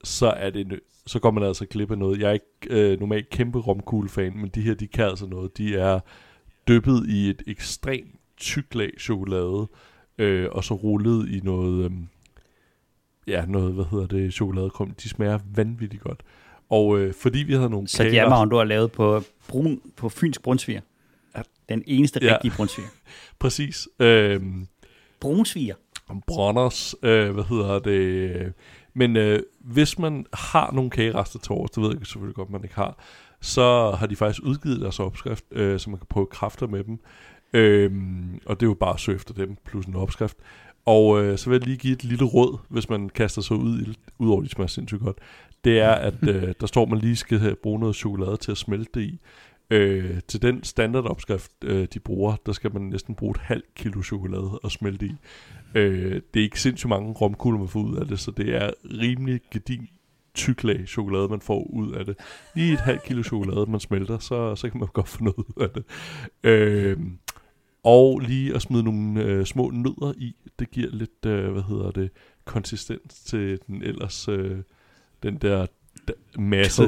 [0.04, 2.20] Så er det så går man altså glip af noget.
[2.20, 2.46] Jeg er ikke
[2.92, 5.58] øh, normalt kæmpe romkuglefan, men de her, de kan altså noget.
[5.58, 6.00] De er
[6.68, 9.68] dyppet i et ekstremt tykt lag chokolade,
[10.18, 11.90] øh, og så rullet i noget, øh,
[13.26, 14.90] ja, noget, hvad hedder det, chokoladekrum.
[14.90, 16.22] De smager vanvittigt godt.
[16.70, 20.38] Og øh, fordi vi havde nogle Så jammer du har lavet på, brun, på Fyns
[20.38, 20.80] Brunsviger.
[21.36, 21.42] Ja.
[21.68, 22.34] Den eneste Ja.
[22.34, 22.88] rigtige Brunsviger.
[23.38, 24.42] præcis, øh,
[25.20, 25.74] Brunsviger.
[26.26, 28.52] Bronners, øh, hvad hedder det,
[28.94, 32.62] men øh, hvis man har nogle kagerester til overs, det ved jeg selvfølgelig godt, man
[32.62, 32.98] ikke har,
[33.40, 36.98] så har de faktisk udgivet deres opskrift, øh, så man kan prøve kræfter med dem.
[37.52, 40.36] Øhm, og det er jo bare at søge efter dem, plus en opskrift.
[40.84, 43.80] Og øh, så vil jeg lige give et lille råd, hvis man kaster sig ud
[43.80, 45.18] i, udover de smager sindssygt godt.
[45.64, 48.58] Det er, at øh, der står, at man lige skal bruge noget chokolade til at
[48.58, 49.20] smelte det i.
[49.72, 54.02] Øh, til den standardopskrift, øh, de bruger, der skal man næsten bruge et halvt kilo
[54.02, 55.14] chokolade og smelte i.
[55.74, 58.70] Øh, det er ikke sindssygt mange romkugler, man får ud af det, så det er
[58.84, 59.88] rimelig gedin
[60.34, 62.16] tyk lag chokolade, man får ud af det.
[62.54, 65.62] Lige et halvt kilo chokolade, man smelter, så, så kan man godt få noget ud
[65.62, 65.84] af det.
[66.44, 66.96] Øh,
[67.84, 71.90] og lige at smide nogle øh, små nødder i, det giver lidt, øh, hvad hedder
[71.90, 72.10] det,
[72.44, 74.58] konsistens til den ellers, øh,
[75.22, 75.66] den der
[76.38, 76.82] masse,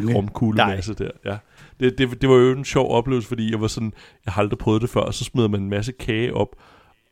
[0.57, 0.77] dej.
[0.77, 1.11] masse der.
[1.25, 1.39] Ja.
[1.85, 3.93] Det, det, det var jo en sjov oplevelse, fordi jeg var sådan,
[4.25, 6.57] jeg har aldrig prøvet det før, og så smider man en masse kage op,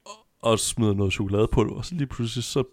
[0.05, 2.65] og, og smider noget chokoladepulver, og så lige pludselig, så,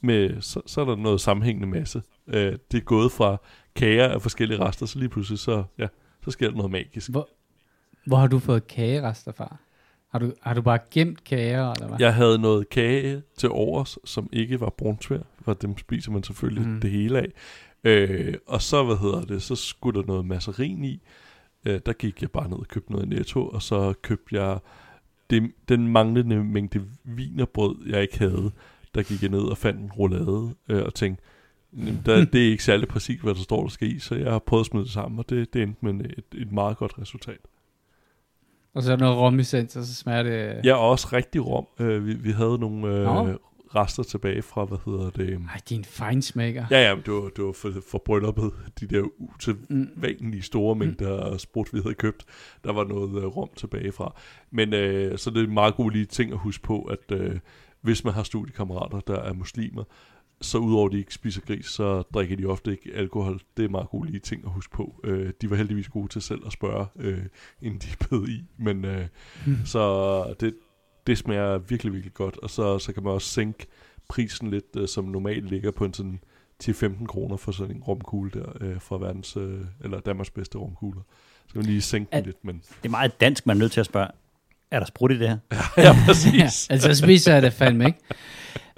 [0.00, 2.02] med, så, så er der noget sammenhængende masse.
[2.26, 3.36] Øh, det er gået fra
[3.74, 5.86] kager af forskellige rester, så lige pludselig, så, ja,
[6.24, 7.10] så sker der noget magisk.
[7.10, 7.28] Hvor,
[8.06, 9.56] hvor har du fået kagerester fra?
[10.10, 11.96] Har du, har du bare gemt kager, eller hvad?
[12.00, 16.68] Jeg havde noget kage til overs, som ikke var brunsvær, for dem spiser man selvfølgelig
[16.68, 16.80] mm.
[16.80, 17.28] det hele af.
[17.84, 21.02] Øh, og så, hvad hedder det, så skulle der noget masserin i.
[21.68, 24.58] Øh, der gik jeg bare ned og købte noget i Netto, og så købte jeg
[25.30, 28.50] det, den manglende mængde vinerbrød, jeg ikke havde.
[28.94, 31.24] Der gik jeg ned og fandt en roulade, øh, og tænkte,
[31.72, 34.32] "Jamen, der, det er ikke særlig præcis, hvad der står, der skal i, så jeg
[34.32, 36.98] har prøvet at smide det sammen, og det, det endte med et, et meget godt
[36.98, 37.40] resultat.
[38.74, 40.60] Og så noget romessens, og så smager det...
[40.64, 41.66] Jeg er også rigtig rom.
[41.80, 43.34] Øh, vi, vi havde nogle øh.
[43.74, 45.34] Rester tilbage fra, hvad hedder det?
[45.34, 46.66] Ej, din fejnsmækker.
[46.70, 49.10] Ja, ja, men det var, det var for, for brylluppet, de der Mm.
[49.18, 52.24] utilvanlige store mængder af sprut, vi havde købt.
[52.64, 54.14] Der var noget øh, rom tilbage fra.
[54.50, 57.38] Men øh, så det er en meget god lige ting at huske på, at øh,
[57.80, 59.84] hvis man har studiekammerater, der er muslimer,
[60.40, 63.40] så udover at de ikke spiser gris, så drikker de ofte ikke alkohol.
[63.56, 65.00] Det er meget god lige ting at huske på.
[65.04, 67.18] Øh, de var heldigvis gode til selv at spørge, øh,
[67.62, 68.44] inden de bed i.
[68.58, 69.06] Men øh,
[69.46, 69.56] Mm.
[69.64, 70.54] så det,
[71.08, 72.38] det smager virkelig, virkelig godt.
[72.38, 73.66] Og så, så kan man også sænke
[74.08, 76.20] prisen lidt, øh, som normalt ligger på en sådan
[76.64, 81.00] 10-15 kroner for sådan en romkugle der, øh, fra verdens, øh, eller Danmarks bedste romkugler.
[81.46, 82.54] Så kan man lige sænke den At- lidt, men...
[82.82, 84.08] Det er meget dansk, man er nødt til at spørge.
[84.70, 85.38] Er der sprudt i det her?
[85.84, 86.34] ja, præcis.
[86.70, 87.98] ja, altså så spiser jeg det fandme ikke.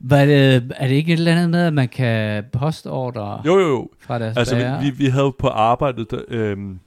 [0.02, 3.68] Var det, er det ikke et eller andet med, at man kan postordre Jo, jo,
[3.68, 3.90] jo.
[4.00, 4.80] fra deres Altså, bager?
[4.80, 6.78] vi, vi, vi havde på arbejdet, der, øhm,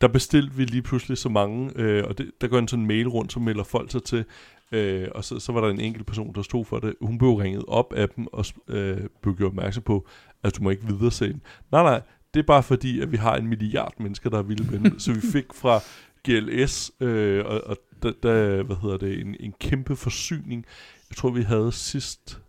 [0.00, 3.08] der bestilte vi lige pludselig så mange, øh, og det, der går en sådan mail
[3.08, 4.24] rundt, som melder folk sig til,
[4.72, 6.94] øh, og så, så var der en enkelt person, der stod for det.
[7.00, 10.06] Hun blev ringet op af dem, og øh, blev gjort opmærksom på,
[10.42, 11.42] at du må ikke videre se den.
[11.72, 12.02] Nej, nej,
[12.34, 15.00] det er bare fordi, at vi har en milliard mennesker, der er vilde med den.
[15.00, 15.80] Så vi fik fra
[16.28, 20.66] GLS, øh, og, og der, der, hvad hedder det, en, en kæmpe forsyning.
[21.10, 22.40] Jeg tror, vi havde sidst,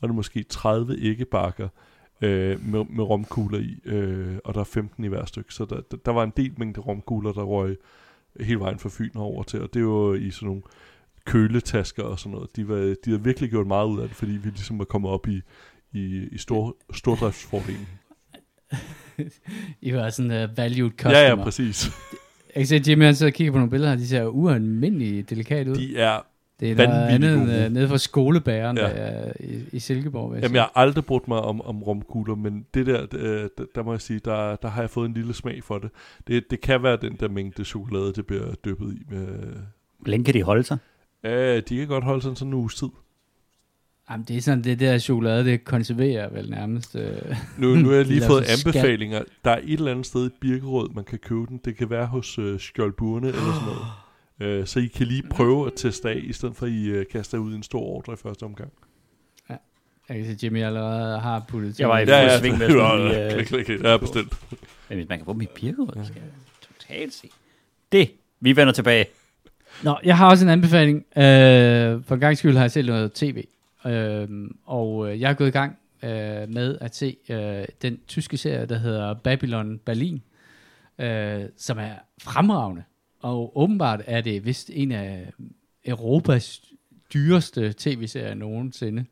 [0.00, 1.68] var det måske 30 æggebakker,
[2.20, 5.80] øh, med, med romkugler i, øh, og der er 15 i hver stykke, så der,
[5.90, 7.76] der, der var en del mængde romkugler, der røg
[8.40, 10.62] hele vejen fra Fyn over til, og det var i sådan nogle
[11.26, 12.56] køletasker og sådan noget.
[12.56, 15.10] De, var, de havde virkelig gjort meget ud af det, fordi vi ligesom var kommet
[15.10, 15.40] op i,
[15.92, 17.88] i, i stor, stordriftsfordelen.
[19.80, 21.18] I var sådan uh, valued customer.
[21.18, 21.90] Ja, ja, præcis.
[22.54, 24.24] Jeg kan se, at Jimmy han sidder og kigger på nogle billeder, og de ser
[24.24, 25.74] ualmindeligt delikat ud.
[25.74, 26.20] De er,
[26.60, 28.82] det er noget andet uh, nede fra skolebæren Ja.
[28.82, 30.42] der, i, i Silkeborg.
[30.42, 33.82] jamen jeg har aldrig brugt mig om, om romkugler, men det der, øh, der, der
[33.82, 35.90] må jeg sige, der, der har jeg fået en lille smag for det.
[36.26, 36.44] det.
[36.50, 39.26] Det kan være den der mængde chokolade, det bliver dyppet i med...
[39.98, 40.78] Hvor længe kan de holde sig?
[41.24, 42.88] Ja, de kan godt holde sådan sådan en uges tid.
[44.10, 46.96] Jamen, det er sådan, det der chokolade, det konserverer vel nærmest.
[46.96, 47.36] Øh.
[47.58, 49.22] Nu, nu har jeg lige fået anbefalinger.
[49.44, 51.60] Der er et eller andet sted i Birkerød, man kan købe den.
[51.64, 53.86] Det kan være hos øh, Skjoldburne eller sådan noget.
[54.42, 57.06] Øh, så I kan lige prøve at teste af, i stedet for at I øh,
[57.12, 58.72] kaster ud en stor ordre i første omgang.
[60.08, 62.70] Jeg kan se, at Jimmy allerede har puttet Jeg var i ting fuld sving med
[62.70, 63.82] sådan lige, øh, klik, klik, klik.
[63.82, 64.34] Ja, bestemt.
[64.88, 66.06] Men man kan få dem i birkerød, jeg
[66.78, 67.28] totalt se.
[67.92, 68.10] Det,
[68.40, 69.06] vi vender tilbage.
[69.82, 70.96] Nå, jeg har også en anbefaling.
[71.16, 73.44] Øh, for en gang skyld har jeg set noget tv.
[73.86, 78.36] Øhm, øh, og jeg er gået i gang øh, med at se øh, den tyske
[78.36, 80.22] serie, der hedder Babylon Berlin,
[80.98, 81.92] øh, som er
[82.22, 82.82] fremragende.
[83.22, 85.32] og åbenbart er det vist en af
[85.84, 86.62] Europas
[87.14, 89.04] dyreste tv-serier nogensinde,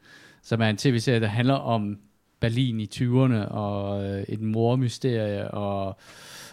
[0.42, 1.98] som er en tv-serie, der handler om
[2.40, 5.98] Berlin i 20'erne, og øh, et mormysterie, og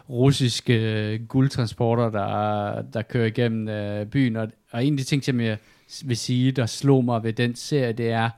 [0.10, 4.36] russiske øh, guldtransporter, der, der kører igennem øh, byen.
[4.36, 5.58] Og, og en af de ting, som jeg
[6.06, 8.30] vil sige, der slog mig ved den serie, det er,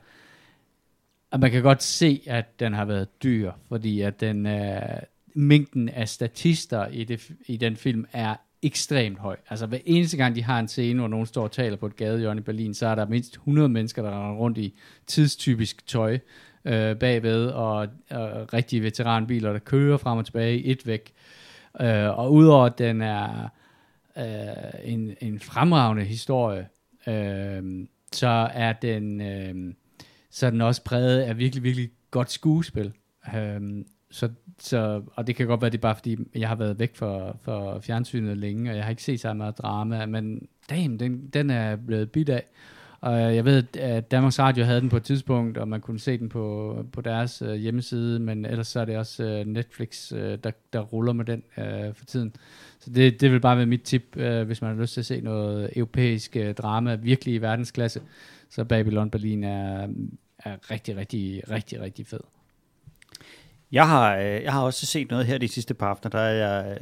[1.32, 4.80] at man kan godt se, at den har været dyr, fordi at den øh,
[5.34, 9.36] mængden af statister i, det, i den film er ekstremt høj.
[9.50, 11.96] Altså hver eneste gang, de har en scene, hvor nogen står og taler på et
[11.96, 14.74] gadehjørne i Berlin, så er der mindst 100 mennesker, der render rundt i
[15.06, 16.18] tidstypisk tøj
[16.64, 21.12] øh, bagved, og, og rigtige veteranbiler, der kører frem og tilbage i et væk.
[21.80, 23.48] Øh, og udover at den er
[24.18, 26.68] øh, en, en fremragende historie,
[27.06, 29.74] øh, så er den øh,
[30.30, 32.92] så er den også præget af virkelig, virkelig godt skuespil.
[33.34, 36.78] Øh, så, så, og det kan godt være, det er bare fordi, jeg har været
[36.78, 40.98] væk for, for fjernsynet længe, og jeg har ikke set så meget drama, men damn,
[40.98, 42.44] den, den er blevet bidt af.
[43.00, 46.00] Og øh, jeg ved, at Danmarks Radio havde den på et tidspunkt, og man kunne
[46.00, 50.12] se den på, på deres øh, hjemmeside, men ellers så er det også øh, Netflix,
[50.12, 52.34] øh, der, der ruller med den øh, for tiden.
[52.78, 55.06] Så det, det vil bare være mit tip, øh, hvis man har lyst til at
[55.06, 58.00] se noget europæisk øh, drama, virkelig i verdensklasse,
[58.50, 59.88] så Babylon Berlin er,
[60.38, 62.20] er rigtig, rigtig, rigtig, rigtig fed.
[63.72, 66.78] Jeg har, jeg har også set noget her de sidste par aftener, der er jeg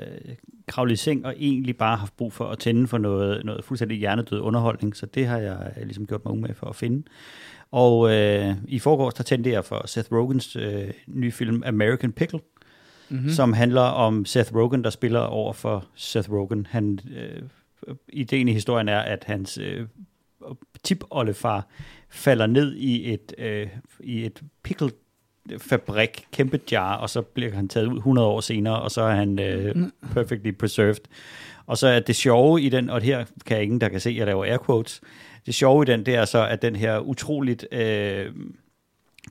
[0.69, 3.99] kravlet i seng og egentlig bare haft brug for at tænde for noget, noget fuldstændig
[3.99, 7.03] hjernedød underholdning, så det har jeg ligesom gjort mig umage for at finde.
[7.71, 12.41] Og øh, i forgårs, der tændte jeg for Seth Rogans øh, nye film American Pickle,
[13.09, 13.31] mm-hmm.
[13.31, 16.67] som handler om Seth Rogen, der spiller over for Seth Rogen.
[16.71, 17.43] Han, øh,
[18.09, 19.87] ideen i historien er, at hans øh,
[20.85, 21.69] tipoldefar
[22.09, 23.69] falder ned i et, øh,
[24.01, 24.91] i et pickle
[25.59, 29.15] fabrik, kæmpe jar, og så bliver han taget ud 100 år senere, og så er
[29.15, 29.93] han øh, mm.
[30.13, 30.97] perfectly preserved.
[31.67, 34.17] Og så er det sjove i den, og her kan ingen, der kan se, at
[34.17, 35.01] jeg laver air quotes,
[35.47, 38.27] det sjove i den, det er så, at den her utroligt øh,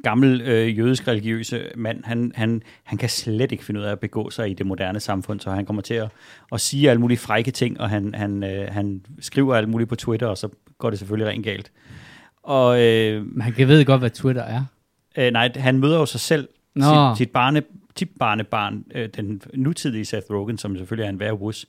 [0.03, 3.99] gammel øh, jødisk religiøse mand, han, han, han kan slet ikke finde ud af at
[3.99, 6.09] begå sig i det moderne samfund, så han kommer til at,
[6.51, 9.95] at sige alle mulige frække ting, og han, han, øh, han skriver alt muligt på
[9.95, 11.71] Twitter, og så går det selvfølgelig rent galt.
[12.43, 14.63] Og, øh, Man kan ved godt, hvad Twitter er.
[15.17, 16.85] Øh, nej, han møder jo sig selv, Nå.
[16.85, 17.63] sit, sit barne,
[18.19, 21.65] barnebarn, øh, den nutidige Seth Rogen, som selvfølgelig er en værvus.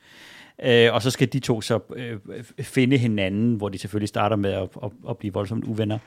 [0.63, 2.19] Øh, og så skal de to så øh,
[2.61, 5.99] finde hinanden, hvor de selvfølgelig starter med at, at, at blive voldsomt uvenner.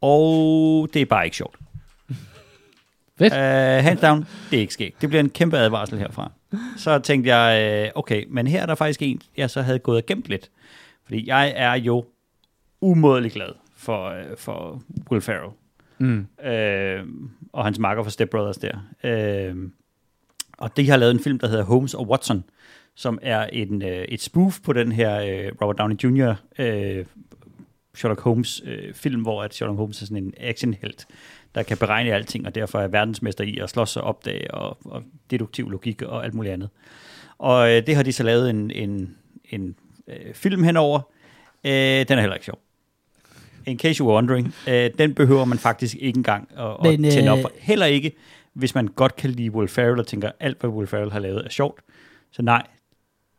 [0.00, 1.56] Og det er bare ikke sjovt.
[3.18, 3.32] Fedt.
[3.32, 4.92] Uh, hands down, det er ikke sket.
[5.00, 6.32] Det bliver en kæmpe advarsel herfra.
[6.76, 9.96] Så tænkte jeg, øh, okay, men her er der faktisk en, jeg så havde gået
[9.96, 10.50] og gemt lidt.
[11.04, 12.04] Fordi jeg er jo
[12.80, 15.50] umådelig glad for, øh, for Will Ferrell
[16.00, 16.46] mm.
[16.46, 17.04] øh,
[17.52, 18.78] og hans makker for Step Brothers der.
[19.04, 19.56] Øh,
[20.58, 22.44] og de har lavet en film, der hedder Holmes og Watson,
[22.94, 26.34] som er en, øh, et spoof på den her øh, Robert Downey Jr.
[26.58, 27.04] Øh,
[27.94, 31.06] Sherlock Holmes øh, film, hvor at Sherlock Holmes er sådan en actionhelt,
[31.54, 35.02] der kan beregne alting, og derfor er verdensmester i at slås og opdage, og, og
[35.30, 36.68] deduktiv logik og alt muligt andet.
[37.38, 39.76] Og øh, det har de så lavet en, en, en
[40.08, 41.00] øh, film henover.
[41.64, 42.69] Øh, den er heller ikke sjov
[43.66, 47.30] in case you're wondering, øh, den behøver man faktisk ikke engang at, Men, at tænde
[47.30, 47.52] op for.
[47.58, 48.12] Heller ikke,
[48.52, 51.44] hvis man godt kan lide Will Ferrell og tænker, alt hvad Will Ferrell har lavet
[51.44, 51.80] er sjovt.
[52.30, 52.66] Så nej,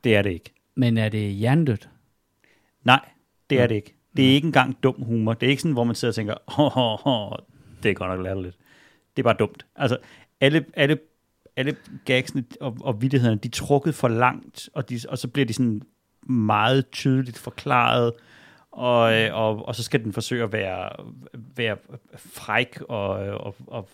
[0.03, 0.53] det er det ikke.
[0.75, 1.89] Men er det hjernedødt?
[2.83, 3.09] Nej,
[3.49, 3.95] det er det ikke.
[4.17, 5.33] Det er ikke engang dum humor.
[5.33, 7.37] Det er ikke sådan, hvor man sidder og tænker, oh, oh, oh,
[7.83, 8.55] det er godt nok lidt.
[9.17, 9.65] Det er bare dumt.
[9.75, 9.97] Altså,
[10.41, 10.97] alle, alle,
[11.55, 15.45] alle gagsene og, og vidtighederne, de er trukket for langt, og, de, og så bliver
[15.45, 15.81] de sådan
[16.23, 18.21] meget tydeligt forklaret, øh,
[18.71, 20.89] og, og så skal den forsøge at være,
[21.55, 21.77] være
[22.15, 23.89] fræk, og, og, og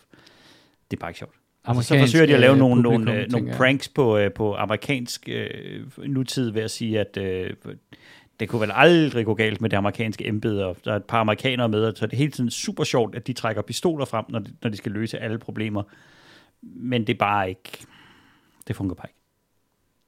[0.91, 1.35] det er bare ikke sjovt.
[1.67, 5.29] Altså, så forsøger de at lave nogle, nogle, øh, nogle pranks på, øh, på amerikansk
[5.29, 7.53] øh, nutid ved at sige, at øh,
[8.39, 11.19] det kunne vel aldrig gå galt med det amerikanske embede, og der er et par
[11.19, 14.39] amerikanere med, så det er hele tiden super sjovt, at de trækker pistoler frem, når
[14.39, 15.83] de, når de skal løse alle problemer.
[16.61, 17.85] Men det er bare ikke...
[18.67, 19.19] Det fungerer bare ikke.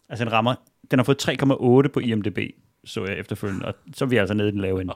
[0.09, 0.55] Altså, den rammer...
[0.91, 2.37] Den har fået 3,8 på IMDb,
[2.85, 4.93] så jeg efterfølgende, og så er vi altså nede i den lave ende.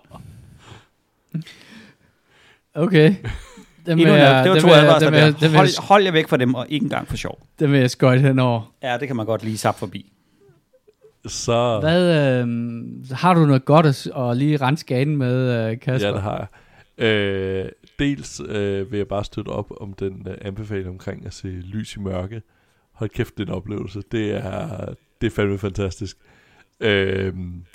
[2.74, 3.16] Okay.
[3.86, 5.58] Dem Endnu jeg, det var to advarsler der.
[5.58, 7.48] Hold, hold jer væk fra dem, og ikke engang for sjov.
[7.60, 8.74] Det vil jeg skøjte henover.
[8.84, 10.12] Ja, det kan man godt lige sappe forbi.
[11.28, 11.80] Så...
[11.80, 12.48] Hvad, øh,
[13.12, 16.08] har du noget godt at, at lige rense gaden med, øh, Kasper?
[16.08, 16.48] Ja, det har jeg.
[17.06, 17.70] Øh,
[18.00, 21.96] dels øh, vil jeg bare støtte op om den øh, anbefaling omkring at se lys
[21.96, 22.42] i mørke.
[22.92, 24.02] Hold kæft, det er en oplevelse.
[24.12, 24.86] Det er,
[25.22, 26.18] det er fandme fantastisk.
[26.84, 27.66] Øhm,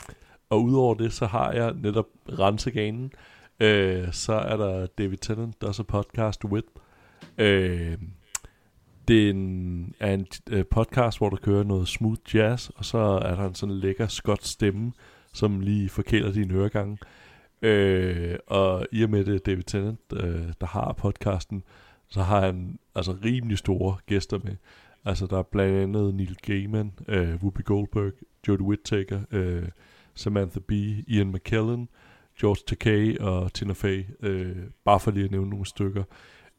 [0.50, 3.12] og udover det, så har jeg netop renseganen.
[3.60, 6.68] Øh, så er der David Tennant, der også podcast with.
[7.38, 7.98] Øh,
[9.08, 12.98] det er en, er en øh, podcast, hvor der kører noget smooth jazz, og så
[12.98, 14.92] er der en sådan lækker skot stemme,
[15.32, 16.98] som lige forkæler dine øregange.
[17.62, 21.62] Øh, og i og med det David Tennant, øh, der har podcasten,
[22.08, 24.56] så har han altså rimelig store gæster med.
[25.04, 28.12] Altså der er blandt andet Neil Gaiman, øh, Whoopi Goldberg,
[28.48, 29.68] Jodie Whittaker, øh,
[30.14, 31.88] Samantha Bee, Ian McKellen,
[32.40, 36.04] George Takei og Tina Fey, øh, bare for lige at nævne nogle stykker.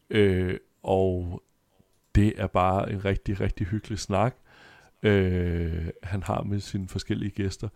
[0.10, 1.44] Øh, og
[2.16, 4.36] det er bare en rigtig, rigtig hyggelig snak,
[5.04, 7.70] øh, han har med sine forskellige gæster,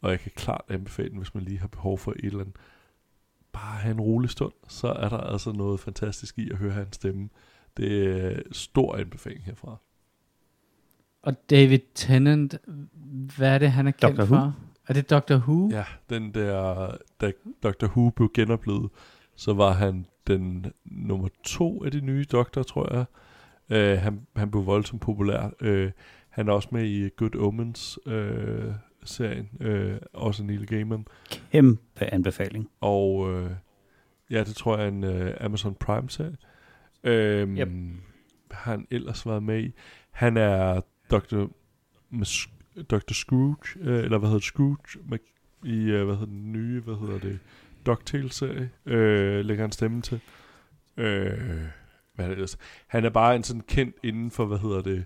[0.00, 2.56] og jeg kan klart anbefale den, hvis man lige har behov for et eller andet.
[3.52, 6.94] Bare have en rolig stund, så er der altså noget fantastisk i at høre hans
[6.94, 7.28] stemme.
[7.76, 9.76] Det er stor anbefaling herfra.
[11.22, 12.58] Og David Tennant,
[13.36, 14.36] hvad er det, han er kendt Doctor Who?
[14.36, 14.56] for?
[14.88, 15.68] Er det Doctor Who?
[15.70, 16.90] Ja, den der,
[17.20, 17.86] da Dr.
[17.86, 18.90] Who blev genoplevet,
[19.36, 23.04] så var han den nummer to af de nye doktorer, tror jeg.
[23.70, 25.50] Uh, han, han blev voldsomt populær.
[25.64, 25.90] Uh,
[26.28, 28.12] han er også med i Good Omens uh,
[29.04, 31.06] serien, uh, også Neil Gaiman.
[31.30, 32.68] Kæmpe anbefaling.
[32.80, 33.50] Og uh,
[34.30, 36.36] ja, det tror jeg er en uh, Amazon Prime-serie.
[37.04, 37.68] Um, Yep.
[38.50, 39.72] Har han ellers været med i.
[40.10, 40.80] Han er
[41.10, 41.46] Dr.
[42.10, 42.48] Mas-
[42.90, 43.12] Dr.
[43.12, 46.94] Scrooge, øh, eller hvad hedder det, Scrooge, Mac- i, øh, hvad hedder den nye, hvad
[46.94, 47.38] hedder det,
[47.86, 50.20] DuckTales-serie, øh, lægger han stemme til.
[50.96, 51.38] Øh,
[52.14, 52.58] hvad er det ellers?
[52.86, 55.04] Han er bare en sådan kendt inden for, hvad hedder det,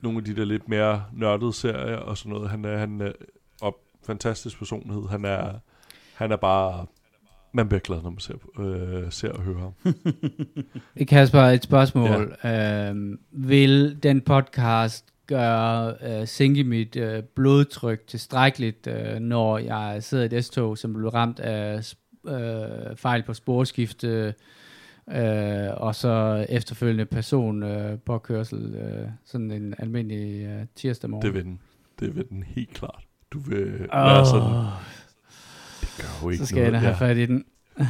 [0.00, 2.50] nogle af de der lidt mere nørdede serier og sådan noget.
[2.50, 3.12] Han er, han er
[3.60, 5.08] og fantastisk personlighed.
[5.08, 5.58] Han er,
[6.14, 6.86] han er bare,
[7.52, 9.94] man bliver glad, når man ser, øh, ser og hører ham.
[11.08, 12.36] Kasper, et spørgsmål.
[12.44, 12.88] Ja.
[12.90, 20.24] Øhm, vil den podcast gøre øh, sænke mit øh, blodtryk tilstrækkeligt, øh, når jeg sidder
[20.24, 21.94] i et S-tog, som blev ramt af
[22.28, 24.34] øh, fejl på sporskifte,
[25.10, 31.26] øh, og så efterfølgende person øh, påkørsel, øh, sådan en almindelig øh, tirsdag morgen?
[31.26, 31.60] Det vil den.
[32.00, 33.04] Det vil den helt klart.
[33.32, 34.66] Du vil Åh, være sådan,
[36.22, 36.96] jo ikke så skal jeg da noget.
[36.96, 37.44] have fat i den.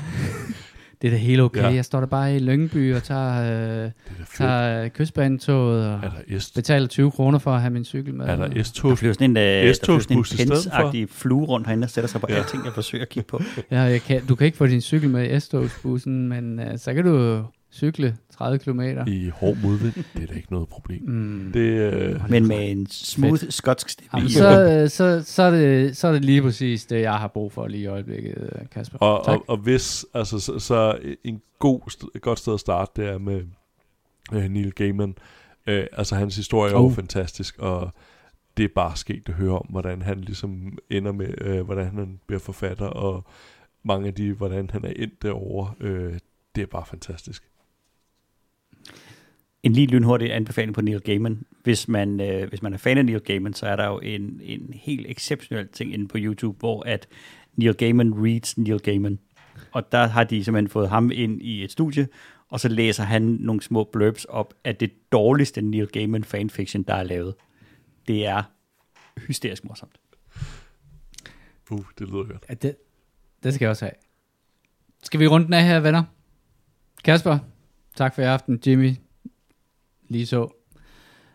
[1.02, 1.61] det er da helt okay.
[1.62, 1.68] Ja.
[1.68, 3.90] Jeg står der bare i Lyngby og tager, øh, er
[4.36, 8.14] tager øh, kystbanetoget og Er der S- betaler 20 kroner for at have min cykel
[8.14, 8.26] med.
[8.26, 8.98] er der Der S-tog?
[8.98, 10.90] flyver sådan en, der flyver sådan en S-togsbus i stedet for?
[10.90, 12.34] pens flue rundt herinde og sætter sig på Ja.
[12.34, 13.42] alting, jeg forsøger at kigge på.
[13.70, 16.94] Ja, jeg kan, du kan ikke få din cykel med i S-togsbussen, men uh, så
[16.94, 18.80] kan du cykle 30 km.
[19.07, 21.03] I hård modvind, det er da ikke noget problem.
[21.03, 21.51] Mm.
[21.53, 24.09] Det, øh, Men med en smooth skotsk stemme.
[24.14, 27.28] Jamen, så, øh, så, så, er det, så er det lige præcis det, jeg har
[27.28, 28.99] brug for lige i øjeblikket, øh, Kasper.
[28.99, 29.34] og, tak.
[29.34, 33.18] og, og hvis, altså, så, så en god, et godt sted at starte, det er
[33.18, 33.43] med
[34.32, 35.14] øh, Neil Gaiman.
[35.66, 36.93] Øh, altså hans historie er jo Oh.
[36.93, 37.91] fantastisk, og
[38.57, 42.20] det er bare sket at høre om, hvordan han ligesom ender med, øh, hvordan han
[42.26, 43.24] bliver forfatter, og
[43.82, 45.74] mange af de, hvordan han er endt derovre.
[45.80, 46.18] Øh,
[46.55, 47.49] det er bare fantastisk.
[49.62, 51.46] En lige lynhurtig anbefaling på Neil Gaiman.
[51.62, 54.40] Hvis man, øh, hvis man er fan af Neil Gaiman, så er der jo en,
[54.42, 57.08] en helt exceptionel ting inde på YouTube, hvor at
[57.56, 59.18] Neil Gaiman reads Neil Gaiman.
[59.72, 62.08] Og der har de simpelthen fået ham ind i et studie,
[62.48, 66.94] og så læser han nogle små blurbs op af det dårligste Neil Gaiman fanfiction, der
[66.94, 67.34] er lavet.
[68.08, 68.42] Det er
[69.26, 70.00] hysterisk morsomt.
[71.70, 72.44] Uh, det lyder godt.
[72.48, 72.76] Ja, det,
[73.42, 73.92] det skal jeg også have.
[75.02, 76.02] Skal vi runde den af her, venner?
[77.04, 77.38] Kasper,
[77.96, 78.61] tak for i aften.
[78.66, 78.94] Jimmy,
[80.11, 80.48] lige så.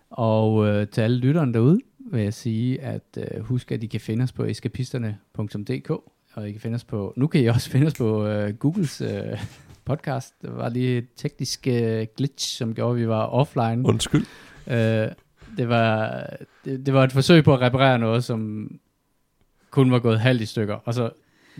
[0.09, 1.79] Og øh, til alle lytterne derude
[2.11, 5.89] vil jeg sige, at øh, husk, at I kan finde os på eskapisterne.dk,
[6.33, 9.01] og I kan finde os på, nu kan I også finde os på øh, Googles
[9.01, 9.39] øh,
[9.85, 10.41] podcast.
[10.41, 13.87] Der var lige et teknisk øh, glitch, som gjorde, at vi var offline.
[13.87, 14.25] Undskyld.
[14.67, 15.07] Øh,
[15.57, 16.23] det, var,
[16.65, 18.69] det, det var et forsøg på at reparere noget, som
[19.69, 21.09] kun var gået halvt i stykker, og så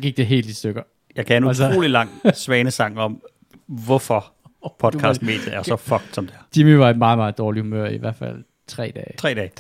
[0.02, 0.82] gik det helt i stykker.
[1.16, 3.22] Jeg kan en Altså- utrolig lang svanesang om,
[3.66, 4.34] hvorfor
[4.80, 6.40] podcastmediet er så fucked som det er.
[6.58, 9.18] Jimmy var i et meget, meget dårligt humør, i hvert fald tre dage.
[9.18, 9.52] Tre dage.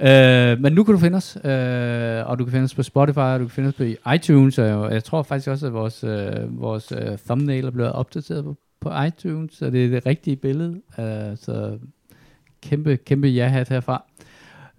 [0.00, 3.18] Øh, men nu kan du finde os, øh, og du kan finde os på Spotify,
[3.18, 6.60] og du kan finde os på iTunes, og jeg tror faktisk også, at vores, øh,
[6.60, 10.80] vores øh, thumbnail er blevet opdateret på, på iTunes, så det er det rigtige billede.
[10.98, 11.78] Øh, så
[12.62, 14.04] kæmpe, kæmpe ja-hat herfra.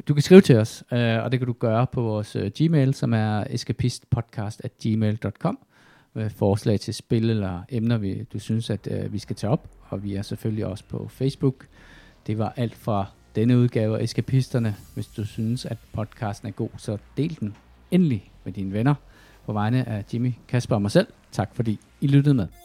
[0.07, 2.93] Du kan skrive til os, øh, og det kan du gøre på vores øh, Gmail,
[2.93, 5.59] som er escapistpodcast.gmail.com
[6.15, 9.69] med forslag til spil eller emner, vi, du synes, at øh, vi skal tage op.
[9.89, 11.67] Og vi er selvfølgelig også på Facebook.
[12.27, 13.05] Det var alt fra
[13.35, 14.75] denne udgave af Eskapisterne.
[14.93, 17.55] Hvis du synes, at podcasten er god, så del den
[17.91, 18.95] endelig med dine venner.
[19.45, 22.64] På vegne af Jimmy, Kasper og mig selv, tak fordi I lyttede med.